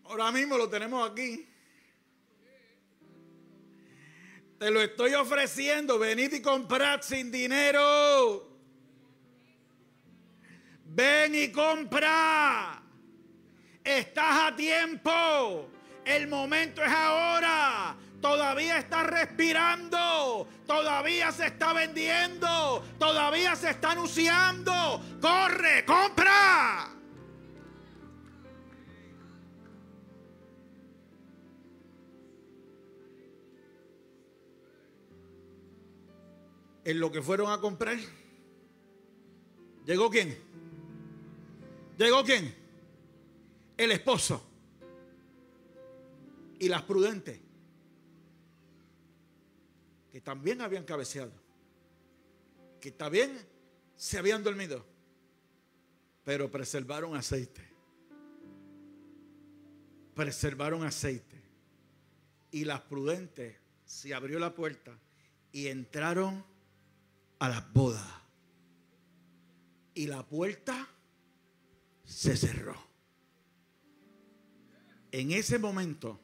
Ahora 0.05 0.32
mismo 0.32 0.57
lo 0.57 0.70
tenemos 0.70 1.11
aquí. 1.11 1.46
Te 4.59 4.70
lo 4.70 4.80
estoy 4.80 5.12
ofreciendo. 5.14 5.99
Venid 5.99 6.32
y 6.32 6.40
comprad 6.40 7.03
sin 7.03 7.30
dinero. 7.30 8.57
Ven 10.99 11.32
y 11.32 11.53
compra. 11.53 12.82
Estás 13.84 14.51
a 14.53 14.57
tiempo. 14.57 15.70
El 16.05 16.26
momento 16.26 16.82
es 16.82 16.90
ahora 16.90 17.96
todavía 18.20 18.78
está 18.78 19.05
respirando, 19.05 20.49
todavía 20.66 21.30
se 21.32 21.46
está 21.46 21.72
vendiendo, 21.72 22.84
todavía 22.99 23.55
se 23.55 23.70
está 23.70 23.92
anunciando. 23.92 25.01
Corre, 25.20 25.84
compra. 25.84 26.94
En 36.84 37.01
lo 37.01 37.12
que 37.12 37.22
fueron 37.22 37.53
a 37.53 37.61
comprar, 37.61 37.99
¿llegó 39.84 40.11
quién? 40.11 40.47
¿Llegó 41.99 42.22
quién? 42.22 42.55
El 43.76 43.90
esposo. 43.90 44.40
Y 46.61 46.68
las 46.68 46.82
prudentes 46.82 47.40
que 50.12 50.20
también 50.20 50.61
habían 50.61 50.84
cabeceado, 50.84 51.32
que 52.80 52.92
también 52.92 53.36
se 53.96 54.16
habían 54.16 54.42
dormido, 54.42 54.84
pero 56.24 56.51
preservaron 56.51 57.16
aceite. 57.16 57.68
Preservaron 60.14 60.84
aceite. 60.84 61.36
Y 62.51 62.64
las 62.64 62.80
prudentes 62.82 63.57
se 63.84 64.14
abrió 64.14 64.38
la 64.38 64.55
puerta 64.55 64.99
y 65.53 65.66
entraron 65.66 66.44
a 67.38 67.49
la 67.49 67.61
boda. 67.72 68.22
Y 69.94 70.07
la 70.07 70.26
puerta 70.26 70.88
se 72.09 72.36
cerró. 72.36 72.74
En 75.12 75.30
ese 75.30 75.59
momento 75.59 76.18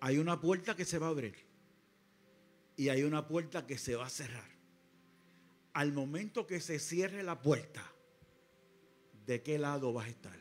hay 0.00 0.18
una 0.18 0.40
puerta 0.40 0.74
que 0.74 0.84
se 0.84 0.98
va 0.98 1.06
a 1.06 1.10
abrir 1.10 1.36
y 2.76 2.88
hay 2.88 3.04
una 3.04 3.28
puerta 3.28 3.64
que 3.64 3.78
se 3.78 3.94
va 3.94 4.06
a 4.06 4.10
cerrar. 4.10 4.50
Al 5.72 5.92
momento 5.92 6.46
que 6.46 6.60
se 6.60 6.80
cierre 6.80 7.22
la 7.22 7.40
puerta, 7.40 7.82
¿de 9.24 9.42
qué 9.42 9.56
lado 9.58 9.92
vas 9.92 10.06
a 10.06 10.10
estar? 10.10 10.38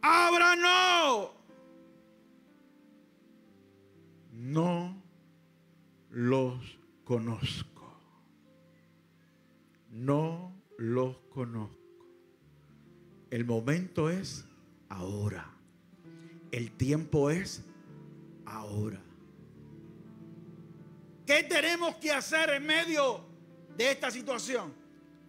Abra 0.00 0.56
no. 0.56 1.34
No 4.32 5.02
los 6.10 6.78
conozco. 7.04 7.75
No 9.96 10.52
los 10.76 11.16
conozco. 11.30 11.74
El 13.30 13.46
momento 13.46 14.10
es 14.10 14.44
ahora. 14.90 15.50
El 16.52 16.70
tiempo 16.72 17.30
es 17.30 17.64
ahora. 18.44 19.00
¿Qué 21.26 21.44
tenemos 21.44 21.96
que 21.96 22.12
hacer 22.12 22.50
en 22.50 22.66
medio 22.66 23.24
de 23.74 23.90
esta 23.90 24.10
situación? 24.10 24.70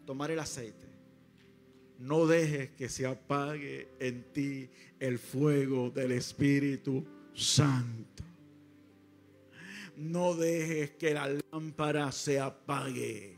Tomar 0.06 0.32
el 0.32 0.40
aceite. 0.40 0.86
No 2.00 2.28
dejes 2.28 2.72
que 2.72 2.90
se 2.90 3.06
apague 3.06 3.88
en 4.00 4.34
ti 4.34 4.70
el 5.00 5.18
fuego 5.18 5.92
del 5.92 6.12
Espíritu 6.12 7.08
Santo. 7.34 8.24
No 9.96 10.36
dejes 10.36 10.92
que 10.92 11.14
la 11.14 11.30
lámpara 11.52 12.12
se 12.12 12.42
apague. 12.42 13.37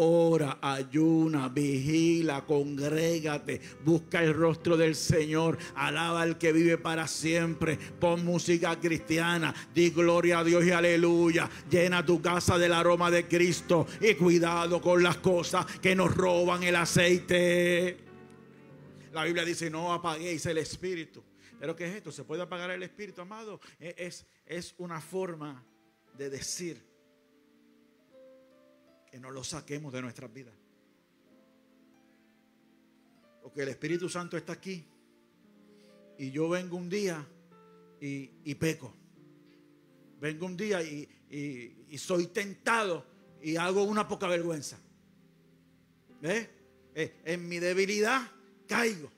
Ora, 0.00 0.60
ayuna, 0.62 1.48
vigila, 1.48 2.46
congrégate, 2.46 3.60
busca 3.84 4.22
el 4.22 4.32
rostro 4.32 4.76
del 4.76 4.94
Señor, 4.94 5.58
alaba 5.74 6.22
al 6.22 6.38
que 6.38 6.52
vive 6.52 6.78
para 6.78 7.08
siempre, 7.08 7.76
pon 7.98 8.24
música 8.24 8.78
cristiana, 8.78 9.52
di 9.74 9.90
gloria 9.90 10.38
a 10.38 10.44
Dios 10.44 10.64
y 10.64 10.70
aleluya, 10.70 11.50
llena 11.68 12.06
tu 12.06 12.22
casa 12.22 12.56
del 12.58 12.74
aroma 12.74 13.10
de 13.10 13.26
Cristo 13.26 13.88
y 14.00 14.14
cuidado 14.14 14.80
con 14.80 15.02
las 15.02 15.16
cosas 15.16 15.66
que 15.80 15.96
nos 15.96 16.14
roban 16.14 16.62
el 16.62 16.76
aceite. 16.76 17.98
La 19.12 19.24
Biblia 19.24 19.44
dice, 19.44 19.68
no 19.68 19.92
apaguéis 19.92 20.46
el 20.46 20.58
espíritu. 20.58 21.24
Pero 21.58 21.74
¿qué 21.74 21.88
es 21.88 21.96
esto? 21.96 22.12
¿Se 22.12 22.22
puede 22.22 22.42
apagar 22.42 22.70
el 22.70 22.84
espíritu, 22.84 23.20
amado? 23.20 23.60
Es, 23.80 24.28
es 24.46 24.76
una 24.78 25.00
forma 25.00 25.64
de 26.16 26.30
decir 26.30 26.87
que 29.10 29.18
no 29.18 29.30
lo 29.30 29.44
saquemos 29.44 29.92
de 29.92 30.02
nuestras 30.02 30.32
vidas. 30.32 30.54
Porque 33.42 33.62
el 33.62 33.68
Espíritu 33.68 34.08
Santo 34.08 34.36
está 34.36 34.52
aquí 34.52 34.84
y 36.18 36.30
yo 36.30 36.48
vengo 36.48 36.76
un 36.76 36.88
día 36.88 37.26
y, 38.00 38.54
peco. 38.56 38.94
Vengo 40.20 40.46
un 40.46 40.56
día 40.56 40.82
y, 40.82 41.08
y, 41.88 41.98
soy 41.98 42.26
tentado 42.28 43.06
y 43.40 43.56
hago 43.56 43.84
una 43.84 44.06
poca 44.06 44.26
vergüenza. 44.26 44.78
¿Ves? 46.20 46.48
Eh, 46.94 47.20
en 47.24 47.48
mi 47.48 47.58
debilidad 47.60 48.28
caigo 48.66 49.10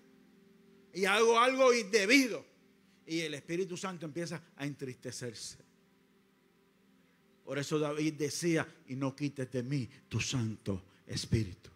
y 0.92 1.06
hago 1.06 1.38
algo 1.38 1.72
indebido. 1.72 2.44
Y 3.06 3.20
el 3.20 3.34
Espíritu 3.34 3.76
Santo 3.76 4.06
empieza 4.06 4.42
a 4.56 4.66
entristecerse. 4.66 5.69
Por 7.50 7.58
eso 7.58 7.80
David 7.80 8.14
decía, 8.14 8.64
y 8.86 8.94
no 8.94 9.16
quites 9.16 9.50
de 9.50 9.64
mí 9.64 9.88
tu 10.08 10.20
Santo 10.20 10.84
Espíritu. 11.04 11.68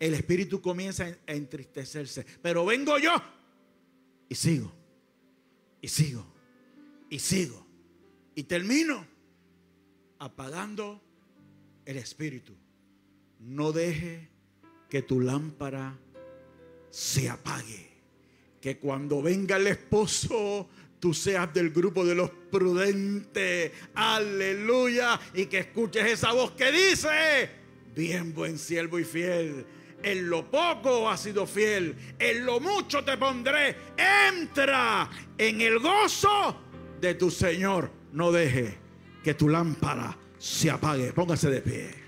El 0.00 0.14
Espíritu 0.14 0.62
comienza 0.62 1.04
a 1.26 1.32
entristecerse, 1.34 2.24
pero 2.40 2.64
vengo 2.64 2.96
yo 2.98 3.12
y 4.30 4.34
sigo, 4.34 4.72
y 5.82 5.88
sigo, 5.88 6.24
y 7.10 7.18
sigo, 7.18 7.66
y 8.34 8.44
termino 8.44 9.06
apagando 10.20 11.02
el 11.84 11.98
Espíritu. 11.98 12.54
No 13.40 13.72
deje 13.72 14.30
que 14.88 15.02
tu 15.02 15.20
lámpara 15.20 15.98
se 16.88 17.28
apague. 17.28 17.90
Que 18.62 18.78
cuando 18.78 19.20
venga 19.20 19.58
el 19.58 19.66
esposo 19.66 20.70
tú 21.06 21.14
seas 21.14 21.54
del 21.54 21.70
grupo 21.70 22.04
de 22.04 22.16
los 22.16 22.28
prudentes. 22.50 23.70
Aleluya. 23.94 25.20
Y 25.34 25.46
que 25.46 25.58
escuches 25.58 26.04
esa 26.04 26.32
voz 26.32 26.50
que 26.50 26.72
dice, 26.72 27.48
bien 27.94 28.34
buen 28.34 28.58
siervo 28.58 28.98
y 28.98 29.04
fiel. 29.04 29.64
En 30.02 30.28
lo 30.28 30.50
poco 30.50 31.08
has 31.08 31.20
sido 31.20 31.46
fiel, 31.46 31.94
en 32.18 32.44
lo 32.44 32.58
mucho 32.58 33.04
te 33.04 33.16
pondré. 33.16 33.76
Entra 34.28 35.08
en 35.38 35.60
el 35.60 35.78
gozo 35.78 36.60
de 37.00 37.14
tu 37.14 37.30
Señor. 37.30 37.88
No 38.12 38.32
deje 38.32 38.76
que 39.22 39.34
tu 39.34 39.48
lámpara 39.48 40.18
se 40.38 40.72
apague. 40.72 41.12
Póngase 41.12 41.48
de 41.50 41.60
pie. 41.60 42.05